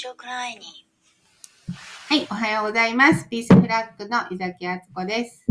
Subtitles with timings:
[0.00, 0.58] so klein.
[2.08, 3.28] はい、おはようございます。
[3.28, 5.44] ピースフラッグの伊崎敦子です。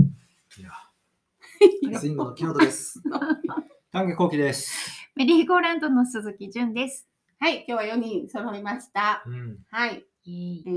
[1.84, 2.99] いや、スイングの木本です。
[3.93, 5.05] 丹下幸喜です。
[5.13, 7.07] メリーゴーランドの鈴木純です。
[7.39, 9.21] はい、今日は4人揃いました。
[9.27, 9.59] うん。
[9.70, 10.70] はい、イえ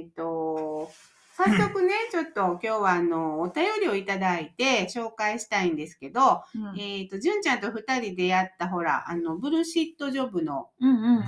[0.00, 0.90] ーと、
[1.36, 6.80] 早速ね、ちょっと今日はあの、お便りをいただいて紹介したいんですけど、うん。
[6.80, 10.70] えーと、純ちゃんと2人でやったほら、あの、ブルシットジョブの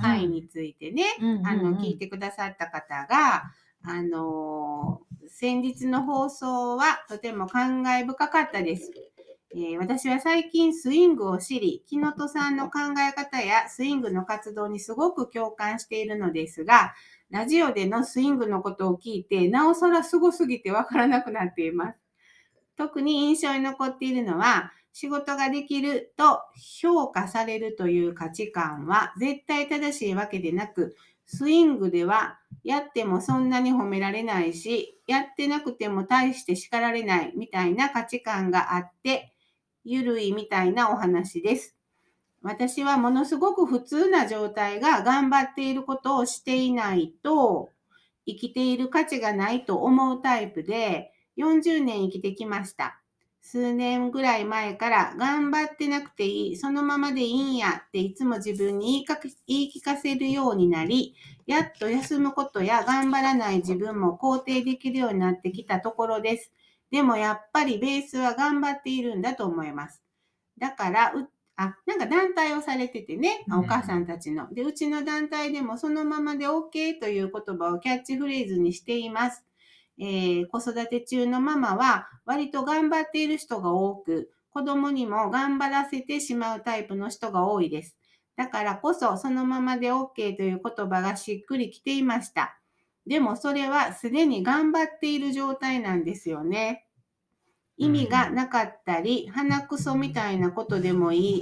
[0.01, 1.47] 会についてね、うん。
[1.47, 3.51] あの、聞いてくださった方が、
[3.83, 8.91] あのー先日の放送はとても感慨深かったです。
[9.51, 16.93] えー私は最近スイングを知り、木本さんの考え方やスイングの活動にすごく共感しているのですが、
[17.29, 21.99] ラジオでのスイングのことを聞いて、なおさらすごすぎてわからなくなっています。
[22.75, 26.41] 特に印象に残っているのは、仕事ができると
[26.81, 39.33] 評価されるという価値観は絶対正しいわけでなく、スイングではやってもそんなに褒められないし、やってなくても大して叱られないみたいな価値観があって、
[39.83, 41.78] ゆるいみたいなお話です。
[42.41, 47.69] 私はものすごく普通な状態が頑張っていることをしていないと、
[48.25, 53.01] 生きている価値がないと思うタイプで、40年生きてきました。
[53.41, 59.05] 数年ぐらい前から頑張ってなくていい、そのままでいいんやっていつも自分に
[59.47, 61.15] 言い聞かせるようになり、
[61.47, 66.51] やっと休むことや頑張らない自分も肯定できるようになってきたところです。
[66.91, 70.01] でもやっぱりベースは頑張っているんだと思います。
[70.57, 71.29] だから、う
[71.61, 74.53] あ、なんか団体をされててね、うんお母さんたちの。
[74.53, 79.43] で、うちの団体でもそのままで OK という言葉をキャッチフレーズにしています。
[79.99, 87.97] えー子育て中のママは割と頑張っている人が多く、子供にも頑張らせてしまうタイプの人が多いです。
[88.37, 92.57] だからこそそのままで OK という言葉がしっくりきていました。
[93.05, 96.85] でもそれはすでに頑張っている状態なんですよね。
[97.79, 101.41] 意味がなかったり、鼻くそみたいなことでもいい、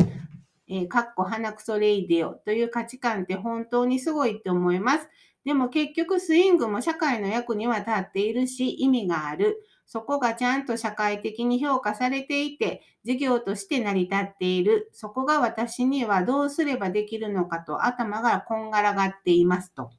[0.70, 5.09] えーかっこ鼻くそレイディオという価値観って本当にすごいって思います。
[5.44, 9.64] でも結局スイングも社会の役には立っているし意味がある。
[9.86, 14.90] そこがちゃんと社会的に評価されていて、事業として成り立っている。
[14.92, 19.92] そこが私にはどうすればできるのかと頭がこんがらがっていますと。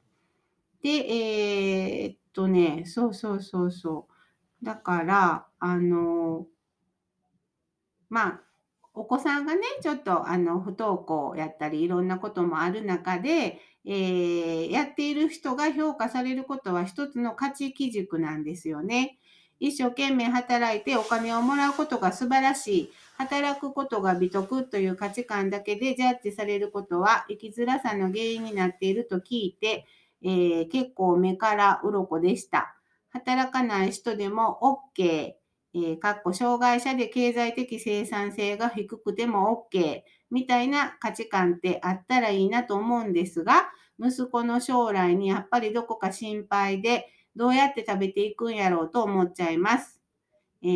[0.82, 4.06] で、えーっとね、そうそうそうそ
[4.62, 4.64] う。
[4.64, 6.46] だから、あの、
[8.08, 8.40] まあ、
[8.94, 19.18] お子さんがね、ちょっとあの不登校やったり、いろんなこともある中で、えーやっている人が評価されることは一つの価値基軸なんですよね。
[19.60, 22.92] 一生懸命働いてお金をもらうことが素晴らしい。
[23.16, 29.86] 働くことが美徳という価値観だけでジャッジされることは生きづらさの原因になっていると聞いて、
[30.22, 32.76] えー結構目から鱗でした。
[33.10, 34.58] 働かない人でも
[34.96, 35.37] OK。
[35.74, 43.70] えーかっこ障害者で経済的生産性が低くても OK みたいな価値観ってあったらいいなと思うんですが、
[44.00, 50.00] 息子の将来にやっぱりどこか心配で、どうやって食べていくんやろうと思っちゃいます。
[50.62, 50.66] え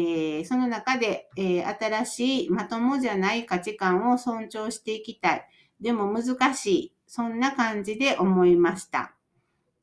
[0.40, 5.48] ーその中で、えー新しいまともじゃない価値観を尊重していきたい。
[5.80, 6.94] でも難しい。
[7.06, 9.14] そんな感じで思いました。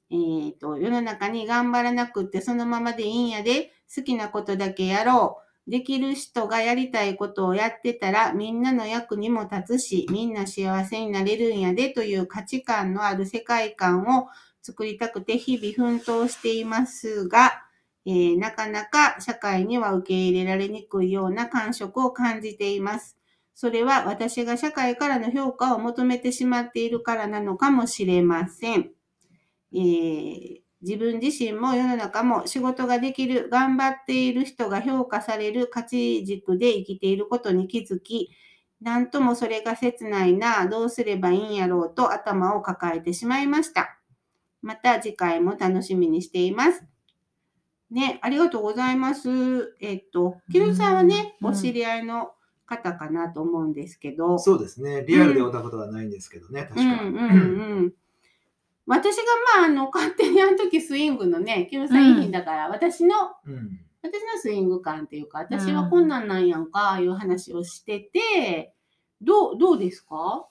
[0.10, 5.72] えーと、世の中に頑張らなくってそのままでいいんやで、好きなことだけやろう。
[5.72, 14.28] できる人がやりたいことをやってたらみんなの役にも立つし、みんな幸せになれるんやでという価値観のある世界観を
[14.62, 17.64] 作りたくて日々奮闘していますが、
[18.06, 23.18] えーなかなか社会には受け入れられにくいような感触を感じています。
[23.54, 28.92] それは私が社会からの評価を求めてしまっているからなのかもしれません。
[29.74, 38.30] えー自分自身も世の中も仕事ができる、頑張っている人が評価される価値軸で生きていることに気づき、
[38.82, 44.00] なんともそれが切ないな、どうすればいいんやろうと頭を抱えてしまいました。
[44.62, 46.84] また次回も楽しみにしています。
[47.92, 49.76] ね、ありがとうございます。
[49.82, 52.32] えっと、木野さんはね、うんお知り合いの
[52.66, 55.04] 方かなと思うんですけど、そうですね。
[55.08, 57.94] リアルで会ったことはないんですけどね、確かうんうんうん。
[58.90, 59.24] 私が
[59.58, 63.16] まあ、あの、勝手にあの時スイングのね、キムさんいいんだから、私の、
[63.46, 63.80] うん。
[64.02, 68.74] 私のスイング感っていうか、私はこんなんなんやんか、いう話をしてて、
[69.22, 70.48] どう、どうですか？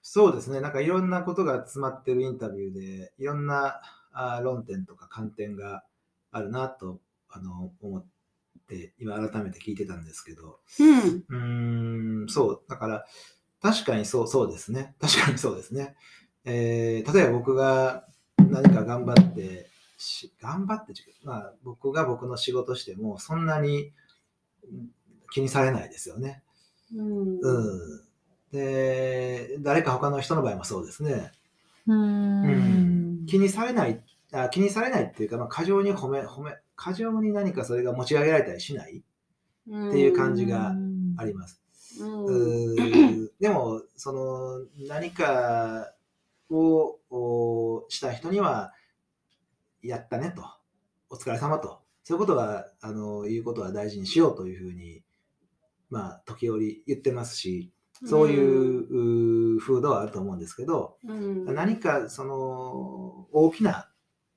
[0.00, 0.60] そうですね。
[0.60, 3.80] なんかいろんなことが詰まってるインタビューで、いろんな
[4.12, 5.84] あー論点とか観点が
[6.32, 8.06] あるなとあの思っ
[8.68, 11.24] て、今改めて聞いてたんですけど、うん。
[11.28, 13.04] うーん、そう、だから、
[13.60, 14.94] 確かにそう、そうですね。
[14.98, 15.96] 確かにそうですね。
[16.48, 18.04] えー例えば僕が
[18.38, 19.68] 何か頑張って
[19.98, 20.92] し頑張って
[21.24, 23.92] まあ僕が僕の仕事してもそんなに
[24.64, 24.90] うん
[25.30, 26.42] 気にされないですよね。
[26.94, 27.38] うん。
[27.40, 28.02] うん、
[28.52, 31.32] で誰か他の人の場合もそうですね。
[31.86, 33.26] うん。
[33.26, 34.02] 気にされない
[34.32, 39.02] あ気にされないっていうか、まあ、過剰に褒め褒め過剰に何かそれが持ち上げられたりしないっ
[39.66, 40.74] ていう感じが
[41.18, 41.60] あります。
[42.00, 42.24] うん。
[42.24, 45.92] うーでもその何か
[46.50, 48.72] をおした人には
[49.82, 50.44] やったねと。
[51.10, 51.80] お疲れ様と。
[52.04, 55.02] そういうことはあの言うことは大事にしようというふうに
[55.90, 57.70] まあ時折言ってますし
[58.06, 61.44] そういう風土はあると思うんですけど、うん。
[61.54, 63.90] 何かその大きな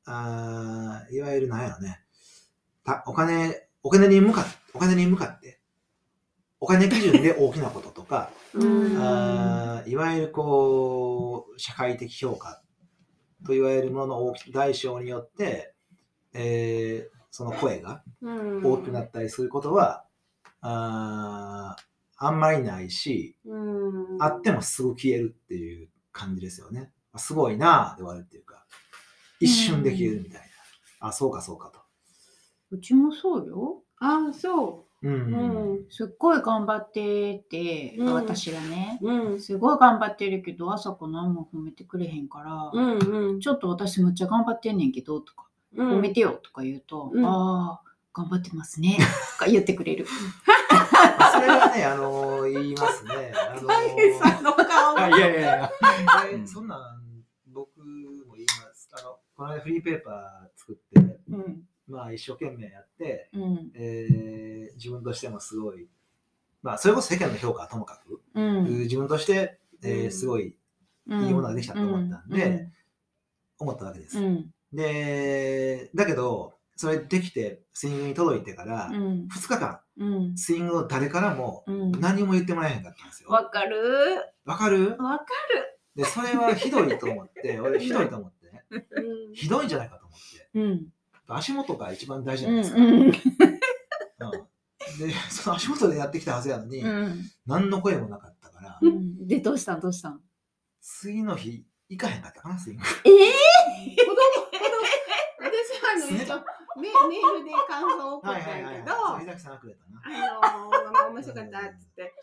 [0.06, 2.02] あーいわゆる何やろね。
[2.84, 5.61] たお金お金に向かってお金に向かって
[6.62, 12.62] お金基準で大きなこととかうんあーいわゆるこう社会的評価
[13.46, 15.74] といわれるものの大き大小によって、
[16.34, 20.04] えーその声がうん大きくなったりすることは、
[20.60, 21.84] あー
[22.18, 23.56] あんまりないし、う
[24.18, 26.92] んあってもすぐ消えるっていう感じですよね。
[27.14, 28.66] あすごいなぁで終わるっていうか、
[29.40, 30.42] 一瞬で消えるみたい
[31.00, 31.08] な。
[31.08, 31.80] あ、そうかそうかと。
[32.70, 33.82] うちもそうよ。
[33.98, 35.86] あそううん。
[35.90, 39.42] すっごい頑張ってて、私がね、うん。
[39.42, 42.28] すごい頑張ってるけど、朝子何も褒めてくれへん。
[42.28, 43.00] から、うん。
[43.00, 43.40] うん。
[43.40, 44.78] ちょっと私むっちゃ頑張ってん。
[44.78, 44.92] ねん。
[44.92, 48.98] けど、とか、褒めてよとか言うと、ああ、頑張ってますね、
[49.40, 50.06] とか言ってくれる。
[50.06, 53.34] それはね、あのー言いますね。
[53.36, 54.44] あのーさん。
[54.44, 55.72] の顔あいやいやいや、
[56.32, 56.48] えうん。
[56.48, 56.68] そん。
[56.68, 56.80] なん。
[57.48, 58.90] 僕も言います。
[58.92, 61.64] あの、この間フリーペーパー作って、うん。
[61.92, 63.72] まあ一生懸命やって、うん。
[63.76, 65.88] えー自分としてもすごい、
[66.64, 68.66] まあそれこそ世間の評価はともかく、うん。
[68.80, 70.56] 自分として、えーうんすごい
[71.08, 72.68] うんいいものができたと思ったんで、
[73.60, 74.20] 思ったわけです。
[74.20, 74.54] うん。
[74.74, 79.28] で、だけど、それできて、スイングに届いてから、うん。
[79.28, 80.38] 2日間、うん。
[80.38, 81.92] スイングを誰からもうん。
[81.92, 83.30] 何も言ってもらえへんかったんですよ。
[83.30, 83.78] わかる？
[84.46, 84.92] わかる？
[84.98, 85.26] わか
[85.96, 88.42] で、それはひどいと思って、俺ひどいと思って
[89.34, 90.88] ひどいんじゃないかと思って、るうん。
[91.36, 92.56] 足元が一番大事じゃうん。
[92.56, 92.82] ないですか。
[92.82, 93.02] うん。
[93.04, 93.12] うん
[95.00, 97.22] で、 その足元でやってきたはずやのに、うん。
[97.46, 99.28] 何の声もなかったから、うん。
[99.28, 99.80] で、どうしたん？
[99.80, 100.22] どうしたん？
[100.82, 102.84] 次の日、行かへんかったかな、スイング。
[103.06, 104.16] ええ子供
[105.40, 105.48] 私
[105.82, 110.02] はあのメメールで感想を送ったんやけど、そう、伊崎さんがくれたな。
[110.42, 110.70] あ
[111.08, 112.14] の面白かったっつって、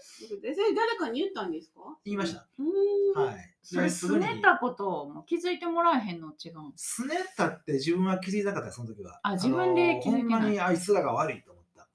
[0.42, 1.80] でそれ誰かに言ったんですか？
[2.04, 2.46] 言いました。
[2.58, 3.26] うーん。
[3.26, 3.54] はい。
[3.62, 6.72] それ、ですねたことも気づいてもらえへんの違うん？
[6.76, 9.20] すねったって自分は気づいてなかった、その時は。
[9.22, 11.86] あ自分で気づいてほんまにあいつらが悪いと思った。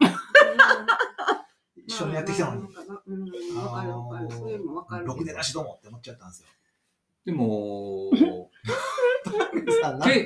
[1.85, 2.61] 一緒にやってきたのに。
[2.61, 4.31] うん、わかるわかる。
[4.31, 5.13] それもわかるけど。
[5.13, 6.47] ろくでなしどもって思っちゃったんですよ。
[7.25, 8.11] でも、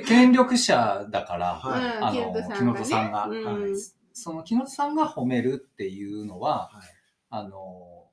[0.06, 1.82] 権力者だから、はい。
[1.96, 2.54] うんあの木本さんがね。
[2.58, 3.26] 木本さんが。
[3.26, 3.44] うん。
[3.62, 3.72] はい。
[4.12, 6.86] その木本さんが褒めるっていうのは、はい。
[7.30, 8.06] あの、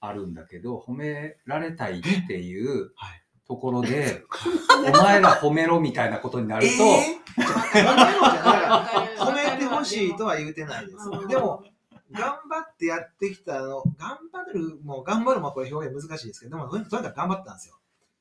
[0.00, 3.22] あるんだけど、褒められたいっていうはい。
[3.46, 4.22] ところで、
[4.88, 7.42] お前ら褒めろみたいなことになると、えー？
[7.44, 8.04] 褒めろじゃ
[8.44, 9.08] ない。
[9.18, 10.96] 褒褒めてほしいとは言うてないです。
[11.10, 11.28] うん。
[11.28, 11.64] でも、
[12.12, 17.76] 頑張ってやってきたの、頑張る、もう頑張るもこれ表現難しいですけど、でもとにかく頑張ったんですよ。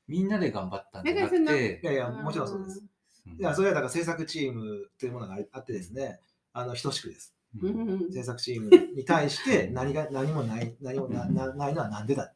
[0.09, 2.79] みんなで頑張ったんじゃなくいて、やいや、もちろんそうです。。
[2.79, 2.89] うん
[3.37, 6.19] いや、それはだから制作チームというものがあってですね、
[6.51, 7.35] あの、等しくです。
[7.61, 12.35] ううんん制作チームに対して何が、何もない、何もななないのはなんでだっ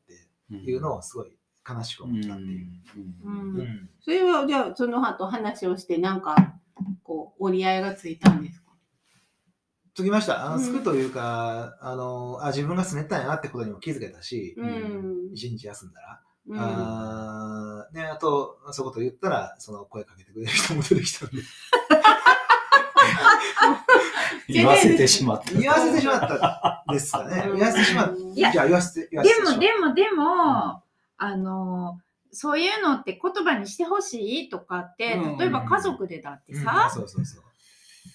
[0.51, 1.35] ていうのをすごい
[1.67, 2.67] 悲しく思ったっていう。
[3.25, 6.59] ううんんそれはじゃあその後話をしてなんか
[7.01, 8.71] こう折り合いがついたんですか？
[9.95, 10.45] つきました。
[10.45, 15.29] あの、うんつくというか、あの、あ、自分がすねったんやなってことにも気づけたし、うん。
[15.33, 16.21] 一日休んだら。
[16.47, 21.37] うんあーね、あと、そういうこと言ったら、その声かけてくれる人も出てきたんで、
[24.49, 25.53] 言わせてしまった。
[25.53, 27.45] 言わせてしまったですかね。
[27.47, 28.19] うん言わせてしまった。
[28.19, 29.59] いやじゃあ言わせて、言わせでも、てしまった。
[29.59, 30.83] でも、でも、
[31.17, 31.99] あの、
[32.31, 37.43] そういうのって言葉にしてほしいとかって、うん例えば家族でだってうんさ、そうそうそう。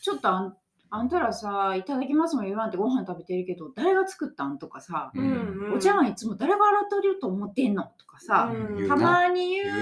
[0.03, 0.57] ちょっとあん
[0.91, 4.59] あんたらさ、いただきますも言わんってご飯食べてるけど、誰が作ったん？
[4.59, 7.85] とかさ、うんお茶碗いつも誰が洗ってると思ってんの？
[7.99, 8.89] とかさ、うん。
[8.89, 9.77] たまに言言う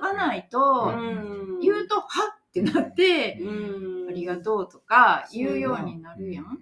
[0.00, 1.58] わないと、うん。
[1.60, 4.08] 言うと、はっってなって、うん。
[4.08, 6.60] ありがとうとか言うようになるやん。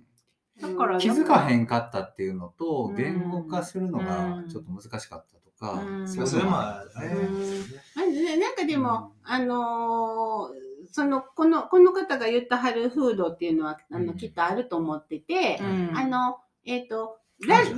[0.61, 2.97] だから気づかへんかったっていうのと、うん。
[2.97, 4.49] 言語化するのがうん。
[4.49, 6.09] ちょっと難しかったとか、うん。
[6.09, 7.83] そうそれもあれうんですよね。
[7.95, 10.66] まずねなんかでも、あのー
[10.97, 14.17] そのこのこの方が言った春フードっていうのはあの、うん。
[14.17, 15.93] きっとあると思ってて、うん。
[15.95, 17.75] あのえっ、と誰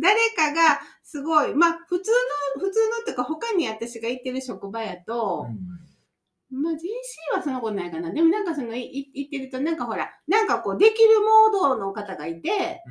[0.00, 1.54] 誰かがすごい。
[1.54, 2.10] まあ、普通
[2.56, 5.48] の、普通のっていうか、他に私が行ってる職場やと、
[6.50, 8.10] まあ、JC はそんなことないかな。
[8.10, 12.82] でもなんかその、いってると、なんかほら、なんかこう、できるモードの方がいて、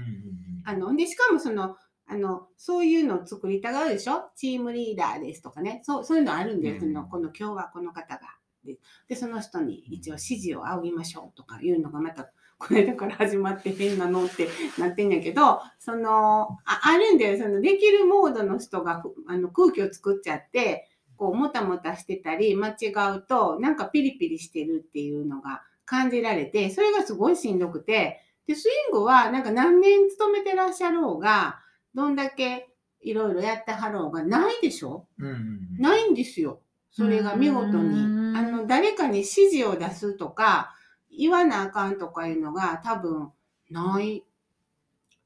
[0.63, 1.75] あの、で、しかもその、
[2.09, 4.29] あの、そういうのを作りたがるでしょ？
[4.35, 5.81] チームリーダーですとかね。
[5.83, 6.85] そう、そういうのあるんです。
[6.85, 8.21] うんその、この今日はこの方が。
[8.63, 8.77] で、
[9.09, 14.47] でその人に一応指示を仰ぎましょうとかいうのがまた、 これだから始まって変なのって
[14.79, 17.37] なってんやけど、その、ああるんだよ。
[17.37, 20.87] その、できるモードの人がふあの空気を作っちゃって、
[21.17, 31.59] こう、もたもたしてたり、間違うと、なんかピリピリしてるっていうのが感じられて、それがすごいしんどくて、で、スイングは、なんか何年勤めてらっしゃろうが、
[31.97, 32.69] どんだけ
[33.01, 35.07] いろいろやってはろうがないでしょ？
[35.17, 36.61] うんうんうんないんですよ。
[36.91, 38.33] それが見事うに。
[38.33, 40.75] んあの、誰かに指示を出すとか、
[41.09, 43.31] 言わなあかんとかいうのが多分
[43.71, 44.23] ない。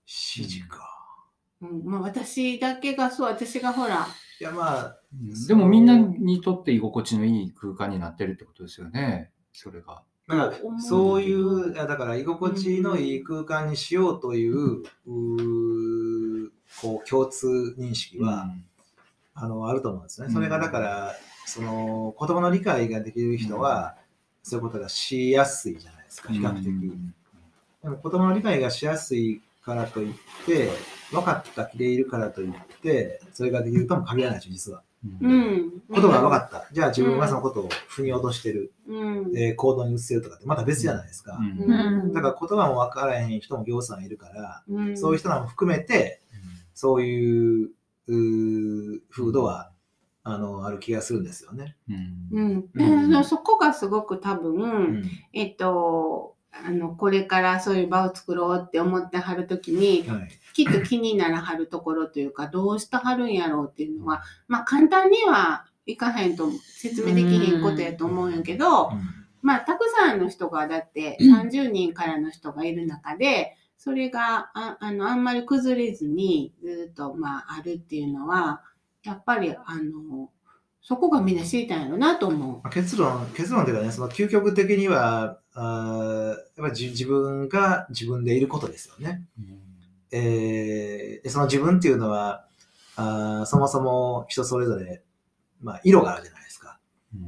[0.07, 0.87] 指示か。
[1.61, 4.07] うん、まあ私だけがそう、私がほら、
[4.39, 9.31] いやまあ、うんでもみんなにとって居心地のいい空間になってるってことですよね。
[9.51, 10.03] それが。
[10.27, 16.10] なんかそういう、いやだから居心地のいい空間にしようという、うー
[16.81, 18.53] こう共通認識は、
[19.33, 20.27] あのあると思うんですね。
[20.27, 23.95] うんそれがだから、その子供の理解ができる人は、
[24.43, 26.67] そういうことがしやすいじゃないですか、比較的。
[26.67, 27.13] うん
[27.83, 30.13] でも子供の理解がしやすいからといっ
[30.45, 30.69] て、
[31.11, 34.83] 分かった気でいるからといって、それができるとも限らないでしょ、実は。
[35.91, 36.67] ことが分かった。
[36.71, 39.37] じゃあ自分がそのことを腑に落としてる、うん。
[39.37, 41.37] えー行動に移せるとかってまた別じゃないですか。
[41.39, 46.20] うんうんだから言葉も分からへん人も行さんいるから、うん、そういう人らも含めて、
[46.81, 47.69] そういう
[49.11, 49.71] 風土は、
[50.23, 51.77] あの、ある気がするんですよね。
[51.88, 52.27] うん。
[52.31, 52.69] うん。
[52.73, 53.11] うん。
[53.11, 55.03] でそこがすごく多分、うん。
[55.31, 60.29] えっと、あの、これからそういう場を作ろうって思ってはるときに、はい。
[60.55, 68.91] きっと気にならはるところというか、どうしてはるんやろうっていうのは、まあ簡単にはいかへんと、説明できへんことやと思うんやけど、
[69.43, 78.61] まあたくさんの人が、だって30人からの人がいる中で、それがああのあんまり崩れずにずっとまああるっていうのは、
[79.01, 80.29] やっぱりあの、
[80.83, 89.23] そこがみんな知りたいんやろなと思まあ結論、結論というかね、その究極的には、あーやっぱり自自分が自分でいることですよね。
[90.11, 92.45] えーでその自分っていうのは、
[92.97, 95.01] あーそもそも人それぞれ、
[95.59, 96.77] まあ、色があるじゃないですか。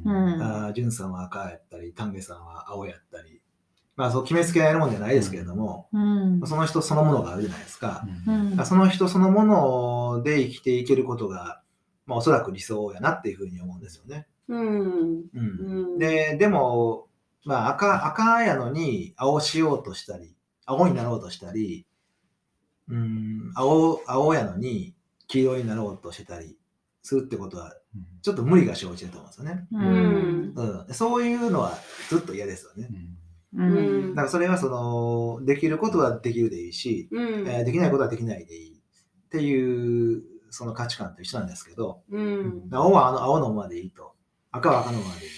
[0.06, 0.08] うん
[0.40, 3.42] あー、ジュンさんは赤やったり、丹下さんは青やったり、
[3.96, 8.06] まあ、そう決めつけられるもんじゃないですけれども、うんその人そのものがあるじゃないですか。
[8.28, 11.62] うんその人そのもので生きていけることが、
[12.06, 14.28] まあ、おそらく理想やなっていうふうに思うんですよね。
[14.48, 14.56] う。
[14.56, 14.70] うん。
[14.72, 17.08] うんうん、で、でも、
[17.46, 20.36] まあ赤、赤やのに青しようとしたり、
[20.66, 21.86] 青になろうとしたり、
[22.90, 24.96] うん、青、青やのに
[25.28, 26.58] 黄色になろうとしてたり
[27.04, 27.74] するってことは、
[28.24, 29.68] ちょっと無理が生じると思うんですよね。
[29.72, 30.94] うんうん。
[30.94, 31.78] そういうのは
[32.10, 32.88] ずっと嫌ですよね。
[32.90, 33.23] うん
[34.10, 37.48] だからそれはその、できることはできるでいいし、うん。
[37.48, 42.68] えーできないことはできないでいいっていう、その価値観と一緒なんですけど、うん。
[42.72, 44.14] 青はあの青のままでいいと。
[44.52, 45.32] 赤は赤のままでいい。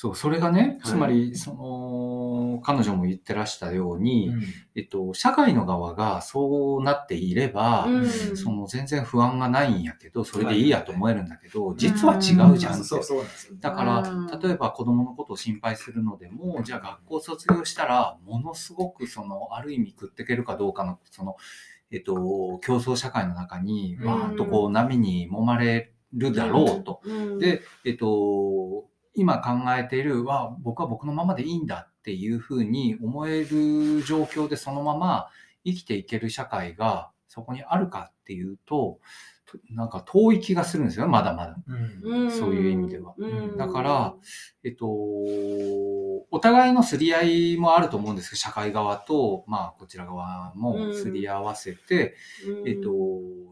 [0.00, 0.92] そう、それがね、はい。
[0.92, 4.42] つまり、その、彼女も言ってらしたように、うん。
[4.74, 8.08] えっと、社会の側がそうなっていれば、うん。
[8.34, 12.16] その全然不安がないんやけど、それでいいやと思えるんだけど、実は違
[12.50, 12.84] うじゃんって。
[12.84, 13.56] そうそうなんですよ。
[13.60, 14.26] だかうん。
[14.28, 21.36] ら、例えば子供のことを心配するのでも、じゃあ学校卒業したら、ものすごくその、ある意味食っていけるかどうかの、その、
[21.90, 24.06] えっと、競争社会の中に、うん。
[24.06, 27.02] わーっとこう波に揉まれるだろうと。
[27.04, 28.88] うん、で、えっと、
[29.20, 35.28] 今考えている、わ、僕は僕のままでいいんだっていうふうに思える状況でそのまま
[35.64, 38.98] 生きていける社会がそこにあるかっていうと、
[39.44, 41.56] となんか遠い気がするんですよ、まだまだ。
[42.02, 42.24] うん。
[42.24, 43.14] うん、そういう意味では。
[43.18, 43.56] うん。
[43.58, 44.14] だから、
[44.64, 47.22] えっと、お互いのすり合
[47.54, 48.30] いもあると思うんです。
[48.30, 52.14] けど、社会側と、まあ、こちら側もすり合わせて、
[52.48, 52.68] うん。
[52.68, 52.90] えっと、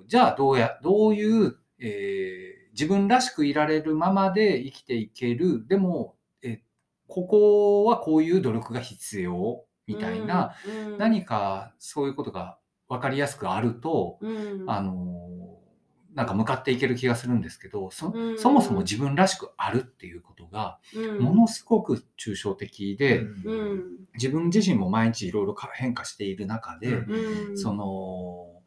[0.06, 6.62] じゃあどうや、どういう、えー自分らしくいられるままで生きていける、でも、え
[7.08, 12.58] ここはこういう努力が必要、みたいな、、うん何かそういうことが
[12.88, 15.58] 分かりやすくあると、うん、あの、
[16.14, 18.38] なんか向かっていける気がするんですけど、そうん。
[18.38, 23.82] そもそも自分らしくあるっていうことが、うん、ものすごく抽象的で、うん、
[24.14, 27.50] 自分自身も毎日いろいろ変化している中で、うん。
[27.50, 28.62] うん、その、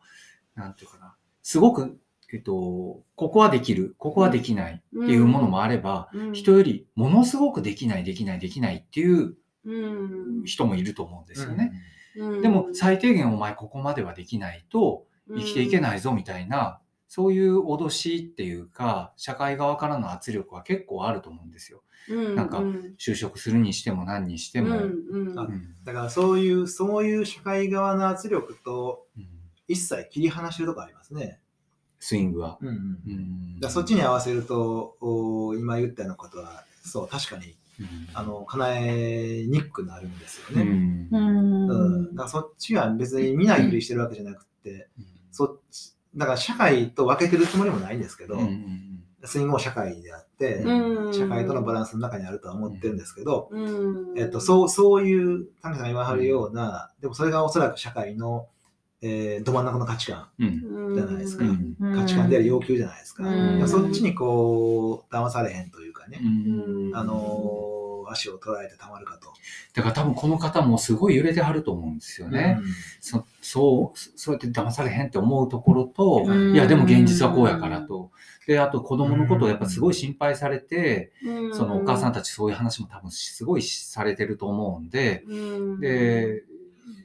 [0.55, 1.99] なんていうかな、すごく、
[2.33, 11.71] えっと、ここはできる、ここはできないっていうものもあれば、うん、人よりものすごくできない、できない、できないっていううん、人もいると思うんですよね。
[12.15, 15.81] うん、でも、最低限お前ここまではできないと生きていけい。
[15.81, 16.81] ないぞみたいな
[17.13, 21.83] そういう脅しっていうか、社会側からの圧力は結構あると思うんですよ。
[22.09, 24.77] うんなんかうん就職するにしても何にしてうんも。
[24.77, 29.27] うんあうんだからそういう、そういう社会側の圧力とうん
[29.67, 31.41] 一切切り離してるとこありますね。
[32.01, 32.57] スイングは。
[32.59, 38.07] うんうんそっちに合わせると、お今言ったようなことは、そう、確かに、うん。
[38.15, 40.63] あの、叶えにくくなるんですようね。
[40.63, 41.07] ん。
[41.11, 41.69] うん。
[41.69, 42.15] うん。
[42.15, 44.89] だからそっちは別に見ないふりしてるわけじゃなくて、
[45.31, 48.87] そっち、だから社会と分けてるつもりもないんですけど、うんうん
[49.23, 51.13] スイングも社会であって、うん。
[51.13, 54.17] 社会とのバランスの中にあるとは思ってるんですけど、うん。
[54.17, 58.47] えっと、そう、そういう、谷さんが言わはるような、でもそれがおそらく社会の、
[59.01, 60.95] えーど真ん中の価値観、うん。
[60.95, 61.45] じゃないですか。
[61.45, 61.75] うん。
[61.95, 63.23] 価値観である要求じゃないですか。
[63.67, 66.95] そっちにこう、騙されへんというかね、うん。
[66.95, 67.81] あのー
[68.11, 69.29] 足を捉えてたまるかと。
[69.73, 72.59] だから多分この方もすごい揺れてはると思うんですよね。
[72.99, 76.53] そそう、そうやって騙されへんって思うところと、うん。
[76.53, 78.11] いやでも現実はこうやからと。
[78.47, 81.55] で、あと子供のことをやっぱすごい心配されて、うん。
[81.55, 85.79] そのお母さんたちそういう話も多分すごいされてると思うんで、うん。
[85.79, 86.43] で、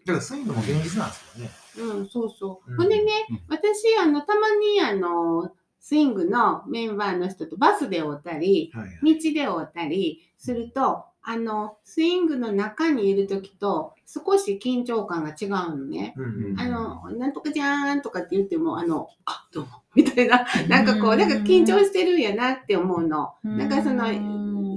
[0.07, 1.51] だからスイングも現実なんですよね。
[1.79, 2.71] うん、そうそう。
[2.71, 9.21] うんほんでねうん、私、あの、たまに、あの、スイングのメンバーの人とバスで会ったり、はいはい。
[9.21, 16.15] 道で会ったりすると、あの、スイングの中にいるときと少し緊張感が違うのね。
[16.17, 23.35] うんうんあの、なんとかじゃーんとかって言っても、あの、あ、どうも、みたいな、なんかこう、なんか緊張してるんやなって思うの。
[23.43, 24.05] なんかその、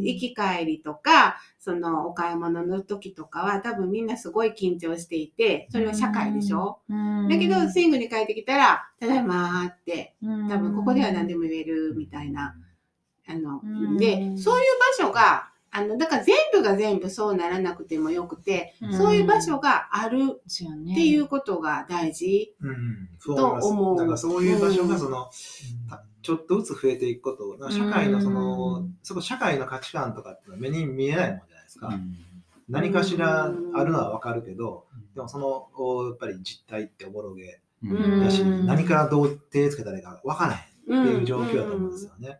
[0.01, 6.79] 行き帰りとか、そのお買い物の時とかは多分みんなすごい緊張していて、それは社会でしょ？
[7.29, 12.55] だけど、スイングに帰ってきたら、ただいまーって、多分ここでは何でも言えるみたいな。
[13.27, 14.65] あのうん、で、そういう
[14.99, 20.41] 場所が、あの、だから全部が全部そうならなくてもよくて、そういう場所がある。
[20.41, 22.55] っていうことが大事。
[23.23, 25.29] と思うだからそういう場所うんがその、
[25.89, 31.87] たちょっとずつ増えていくこと、社会のその、うんそこ社会の価値観とかって目に見えないもんじゃないですか。
[31.87, 32.15] うん
[32.69, 40.55] 何かしらあるのはわかるけど、でもそのおやっぱり実態っておぼろげうんだし、うん何からどう手つけたらいいかわからへ
[40.95, 42.11] んっていう状況だと思うんですよ。
[42.19, 42.37] よ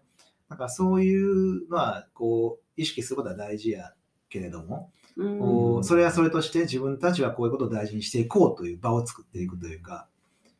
[0.49, 0.55] ね。
[0.55, 3.93] だからそういうのはこう意識することは大事や
[4.29, 10.07] けれども、うんそれはそれとして自分たちはこういうことを大事にしていこうという場を作っていくというか、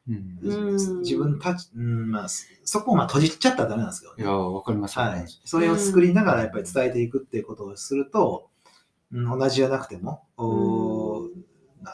[0.08, 2.28] うんうん自分たち、うんまあ、
[2.64, 4.24] そこをまあ閉じちゃったらダメなんですよね。
[4.24, 4.98] いや、わかります。
[4.98, 8.50] はいそれを作りながらやっぱり伝えていくっていうことをすると、
[9.14, 11.30] うん、同じじゃなくても、お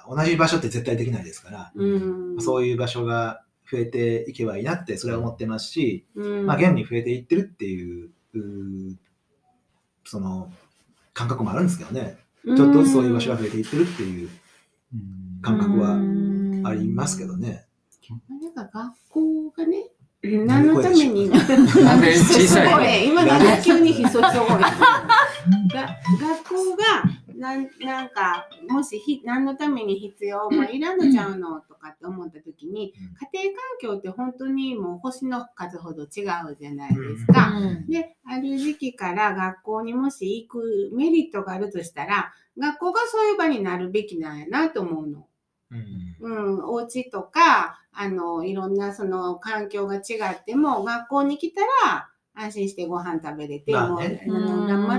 [0.10, 6.46] 同じ場所って絶対できないですから、うんそういう場所が増えていけばいいなってそれは思ってますし、うん。
[6.46, 8.10] まあ、現に増えていってるっていう
[10.04, 10.52] その
[11.14, 12.18] 感覚もあるんですけどね。
[12.46, 14.30] ちょっとずつそういう場所が増えていってるっていう
[14.94, 16.62] うん感覚はうん。
[16.66, 17.66] ありますけどね。
[18.30, 19.90] なんか学校がね、
[20.24, 21.48] 何のために、なん
[22.02, 24.72] で小さいすごい今なんか急にひそひそ声がが
[26.20, 26.84] 学校が
[27.38, 32.94] なんなんかもしひ何のために必要もういらんのちゃうのとかって思った時に
[33.34, 37.50] 家庭環境って本当にもう星の数ほど違うじゃないですか。
[37.58, 45.28] うんで、ある時期から学校にもし行くメリットがあるとしたら、学校がそういう場になるべきなんやなと思うの。
[45.72, 50.00] うんうん、お家とか、あの、いろんなその環境が違
[50.34, 54.22] っても、学校に来たら、安心してご飯食べれて、まあね。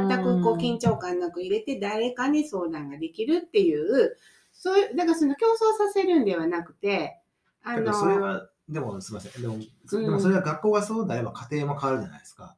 [0.09, 4.16] 全くこう緊張感なく入れて、誰かに相談ができるっていう、
[4.53, 7.20] そういう、だからその競争させるんではなくて、
[7.62, 9.42] あの、それはでもすみません。
[9.42, 9.59] でも,、
[10.03, 12.57] でもそれは学校がそうなれば家庭も変わるじゃないですか。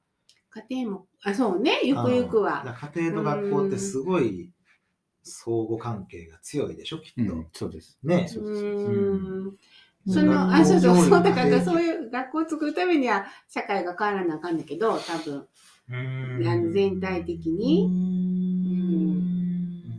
[0.51, 2.65] 家庭も、あ、そうね、ゆくゆくは。
[2.95, 4.53] 家庭と学校ってすごい
[5.23, 7.35] 相互関係が強いでしょきっと。
[7.35, 7.47] うん。
[7.53, 7.99] そうです。
[8.03, 8.27] ね。
[8.29, 9.57] そううですうん
[10.09, 11.09] その、あ、そうそう、うん。
[11.09, 15.47] そう、だからそういう学校を作るためには社会が変わらなあかんだけど、多分、
[15.91, 17.89] あの全体的に。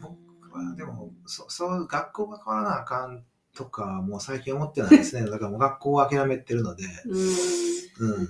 [0.02, 3.24] 僕はでもそそう学校が変わらなあかん
[3.56, 5.26] とかもう最近思ってないですね。
[5.30, 8.30] だからもう学校を諦めてるので、うーん、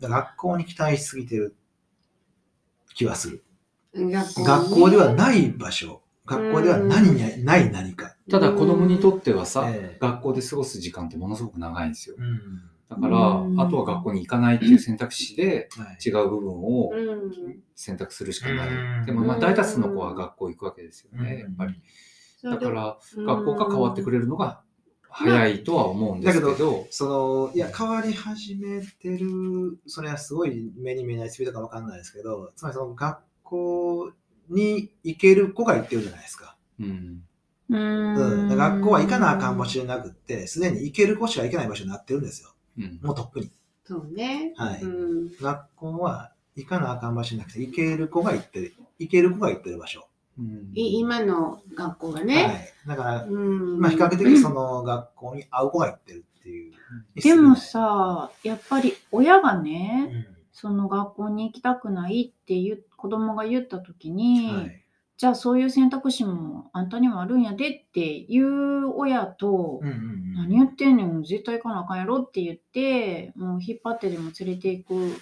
[0.00, 1.54] 学校に期待しすぎてる
[2.94, 3.44] 気はする。
[3.94, 6.02] う学校,、学校ではない場所。
[6.26, 12.16] 学校では何にない何か、ただ子供にとってはさ、ええ学校で過ごす時間ってものすごく長いんですよ。
[12.18, 12.62] うん。
[12.88, 13.60] だから、うん。
[13.60, 16.08] あとは学校に行かないっていう選択肢ではい。
[16.08, 18.68] 違う部分をうん、選択するしかない。
[18.68, 19.06] うん。
[19.06, 21.40] でもまあうん大多数の子は学校行くわけですよね、うん。
[21.40, 21.80] やっぱり。
[22.42, 23.26] だからうん。
[23.26, 24.62] 学校が変わってくれるのが
[25.10, 34.12] 早いとは思うんですけど、そのいや変わり始めてるそれはすごい目に見えないスピードかわかんないですけどつまりその学校
[34.50, 36.56] に行ける子が行ってるじゃないですか。
[36.78, 37.22] うん
[37.70, 42.50] うん、学校は行かなあかん場所じゃなくって、すでに行ける子しか行けない場所になってるんですよ。
[42.78, 43.50] うんもうとっくに。
[43.84, 44.52] そうね。
[44.56, 45.36] はいうん。
[45.40, 50.08] 学校は行かなあかん場所じゃなくて、行ける子が行ってる、行ける子が行ってる場所。
[50.38, 52.72] うんい今の学校がはね。
[52.86, 52.88] い。
[52.88, 53.80] だから、うん。
[53.80, 56.72] まあ比較的その学校に会う子が行ってるっていう。
[57.20, 64.82] でも、さ、やっぱり親がね、うんその学校に行きたくないっていう子供が言った時に、はい。
[65.18, 70.34] じゃあそういう選択肢もあんたにもあるんやでっていう親と、うんうんうん。
[70.34, 75.20] 何言ってんねん、絶対行かなあかんやろって言って、もう引っ張ってでも連れていく、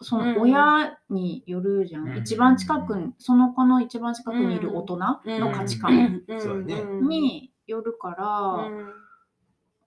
[0.00, 2.08] その親によるじゃん。
[2.08, 6.24] うん一番近くに、その子の一番近くにいる大人の価値観。
[6.26, 8.92] うんそうねによるから、うん。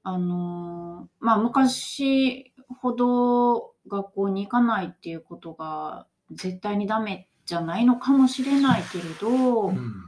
[0.04, 10.06] あのーまあ昔ほど学校に行かないっていうことが絶対にダメじゃないのかもしれないけれど、うん。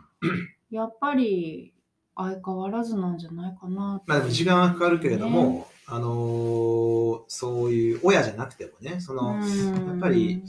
[0.72, 1.74] やっぱり
[2.16, 10.44] 相変わらずなんじゃないかなまあでも時間はかかるけれども、あのーそういう親じゃなくてもね、その、やっぱり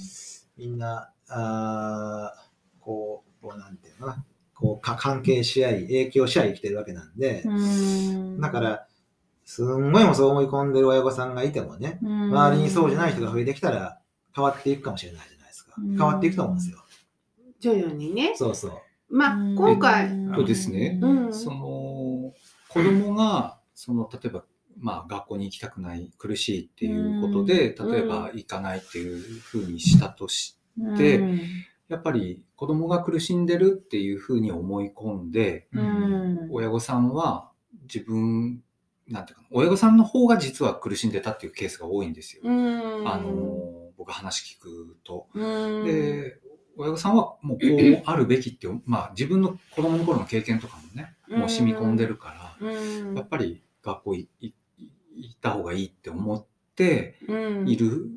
[0.57, 4.25] みんな、あーこう、こうなんていうのかな、
[4.55, 8.41] こうか関係し合い、影響し合い生きてるわけなんで、うん。
[8.41, 8.87] だから、
[9.45, 13.99] すんごいもそう思い込んでる親御さんがいてもね、周りにそうじゃない人が増えてきたら
[14.35, 15.38] 変わっていくかもしれない
[15.81, 16.85] 変わっていくと思うんですよ。
[17.61, 18.35] 徐々にね。
[18.37, 18.73] そうそう。
[19.11, 20.99] まあ、今回、そうですね。
[21.03, 21.33] うん。
[21.33, 22.35] その
[22.69, 24.45] 子供がその例えば
[24.79, 27.91] まあ学校に行きたくない苦しいっていうことでうん。
[27.93, 31.41] 例えば行かないっていうふうにしたとしでうん。
[31.89, 36.49] やっぱり子供が苦しんでるっていうふうに思い込んでうん。
[36.51, 37.51] 親御さんは
[37.83, 38.63] 自分
[39.09, 42.43] なんていうかな親御さんの方が実は苦しんでたっていうケースが多いんですよ。
[42.45, 43.09] うん。
[43.09, 45.27] あの僕話聞くと。
[45.35, 45.85] うん。
[45.85, 46.39] で
[46.77, 53.15] 親御さんはもうこうあるべきって、 まあ、自分の子供の頃の経験とかもねもう染み込んでるから、うん。
[53.17, 57.69] やっぱり学校行った方がいいって思ってうん。
[57.69, 58.09] いる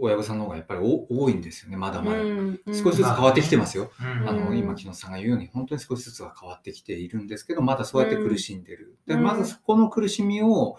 [0.00, 2.20] 親御さんの方がやっぱりお多いんですよねまだまだ。
[2.20, 3.90] うん少しずつ変わってきてますよ。
[4.00, 8.96] うんあのうん今木野さんが言うように本当に少しずつは変わってきているんですけどまだそうやって苦しんでる。
[9.06, 10.76] でうんまずそこの苦しみを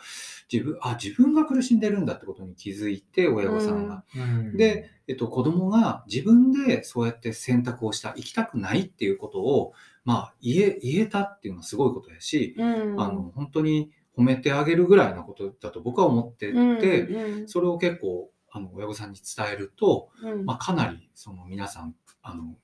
[0.51, 4.03] 自分あ自分が苦しんでるんだってことに気づいて親御さんが。
[4.15, 20.45] うんで、えっと、子供が自分でそうやって選択をした行きたくないっていうことを、まあ、言え言えたっていうのはすごいことやし、うんあの本当に褒めてあげるぐらいのことだと僕は思ってて、うんそれを結構あの親御さんに伝えると、うん。
[20.45, 22.55] まあ、かなりその皆さんあの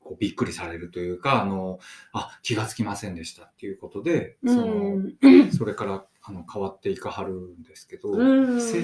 [0.00, 1.78] こうびっくりされるというかあの
[2.12, 5.52] あ気がつきませんでしたっていうことでその、うん。
[5.52, 8.14] そ れからあの変わっていかはるんですけど、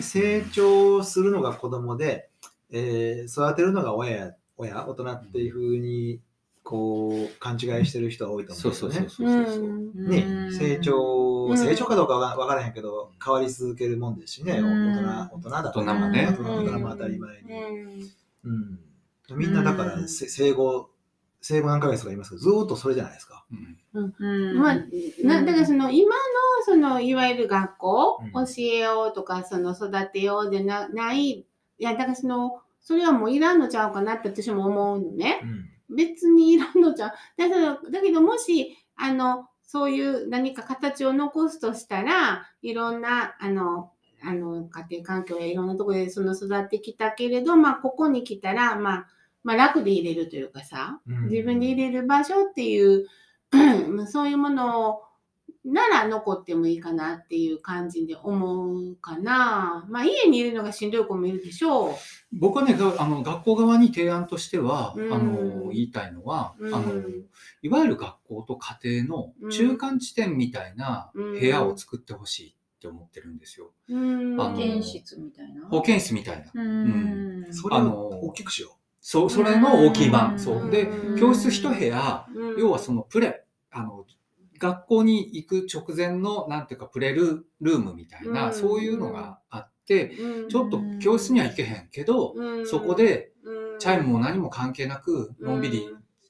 [0.02, 2.30] 成長するのが子供で、
[2.70, 6.20] えー育てるのが親や親大人っていうふうに
[6.66, 9.08] こう勘違いしてる人が多いと思そううんですよね。
[9.08, 9.64] そうそうそうそう。
[9.66, 10.52] うんねうん。
[10.52, 11.56] 成長、うん。
[11.56, 14.92] 成長かどうかわわからへんけど変わり続けるもんですしね、うん。
[14.92, 16.26] 大人大人だと大人もね。
[16.28, 17.52] 大人も当たり前に、
[18.44, 18.80] うん。
[19.30, 20.08] うん、みんなだから、うん。
[20.08, 20.90] せ生後
[21.40, 23.44] 生後何ヶ月とか言いますけどずーっとそれじゃないですか。
[23.94, 24.14] うん。
[24.18, 24.58] うん。
[24.58, 24.74] まあ、
[25.22, 26.20] なだからその今の
[26.64, 28.32] そのいわゆる学校、うん。
[28.44, 31.46] 教えようとかその育てようでなないい
[31.78, 35.42] やだからそのそれはもういらんのちゃうかなって私も思うのね。
[35.44, 37.10] うん別にいらんのじゃん。
[37.10, 43.90] だけど、だけどもし、あの、そういう何か形を残すとしたら、いろんな、あの、
[44.22, 49.06] あの、家庭環境やいろんなところでその育ってきたけれど、まあ、ここに来たら、まあ、
[49.42, 53.06] まあ、楽で入れるというかさ、うん自分で入れる場所っていう、
[53.88, 55.02] ま あそういうものを、
[55.66, 59.84] なら残ってもいいかなっていう感じで思うかな。
[59.88, 61.94] まあ、家にいるのがしんどい子もいるでしょう。
[62.32, 66.92] 僕はねがあの学校側に提案としては、うんあの言いたいのは、うんあの
[67.62, 73.72] いわゆる学校と家庭の中間地点みたいな部屋を作ってほしいって思ってるんですよ。
[73.88, 75.66] 保健室みたいな。
[75.68, 76.62] 保健室みたいな。
[76.62, 77.46] うん。
[77.50, 80.32] それあのを大きくしよそうそれの大きい版。
[80.32, 84.04] うんそうでうん教室一部屋うん要はそのプレあの
[84.58, 88.54] 学校に行く直前のなんていうかプレルルームみたいな、うん。
[88.54, 90.48] そういうのがあってうん。
[90.48, 92.66] ちょっと教室には行けへんけど、うん。
[92.66, 93.78] そこでうん。
[93.78, 95.86] チャイムも何も関係なくのんびり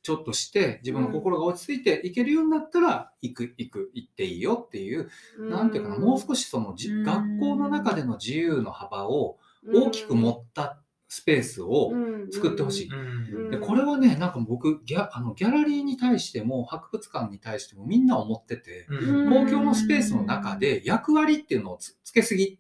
[0.06, 9.38] ちょっとして自分の心が落ち着いて行けるようになったら行く行く行っていいよっていう、なんていうかなもう少しその学校の中での自由の幅を
[9.74, 11.92] 大きく持ったスペースを
[12.32, 12.88] 作ってほしい。
[12.88, 18.96] うんでこれはねなんか僕ギャあのギャラリーに対しても博物館に対してもみんな思っててう。
[18.96, 22.58] うん公共のスペースの中で役割っていうのをつつけすぎ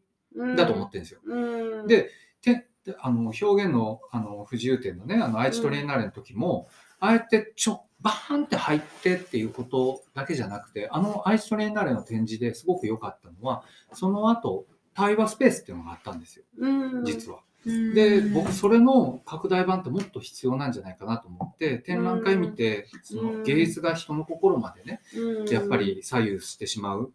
[0.56, 1.20] だと思ってるんですよ。
[1.24, 6.68] うんでてであの表現のあの不自由展のねあの愛知トレーナーレの時も、
[7.00, 17.04] ああやってちょバーンって入ってっていうことだけじゃなくてあの愛知トレーナーレの展示ですごく良かったのはその後対話スペースっていうのがあったんですよ、うん。
[17.04, 17.40] 実は。
[17.66, 17.94] うん。
[17.94, 25.48] で、僕、それの拡大版ってもっと必要なんじゃないかなと思って、展覧会見て、その芸術が人の心までね、うん。
[25.48, 27.12] やっぱ、り左右してしまう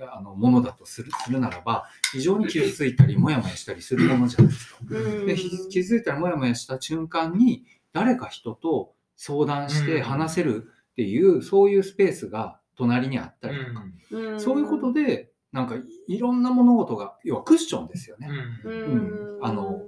[0.00, 4.78] あのものだとするするならば、非常に傷ついたり、もやもやしたりするものじゃないですか。
[4.88, 14.40] うん、で、ひ傷ついたり、もやもやした瞬間に、誰か人と相談して話せるっていう、そういうスペースが隣にあったりとか、うん。
[14.40, 15.74] そういうことで、なんか
[16.06, 18.28] いろんな物事が、要はクッションですよね。
[18.64, 19.38] うん、うん。
[19.42, 19.82] あの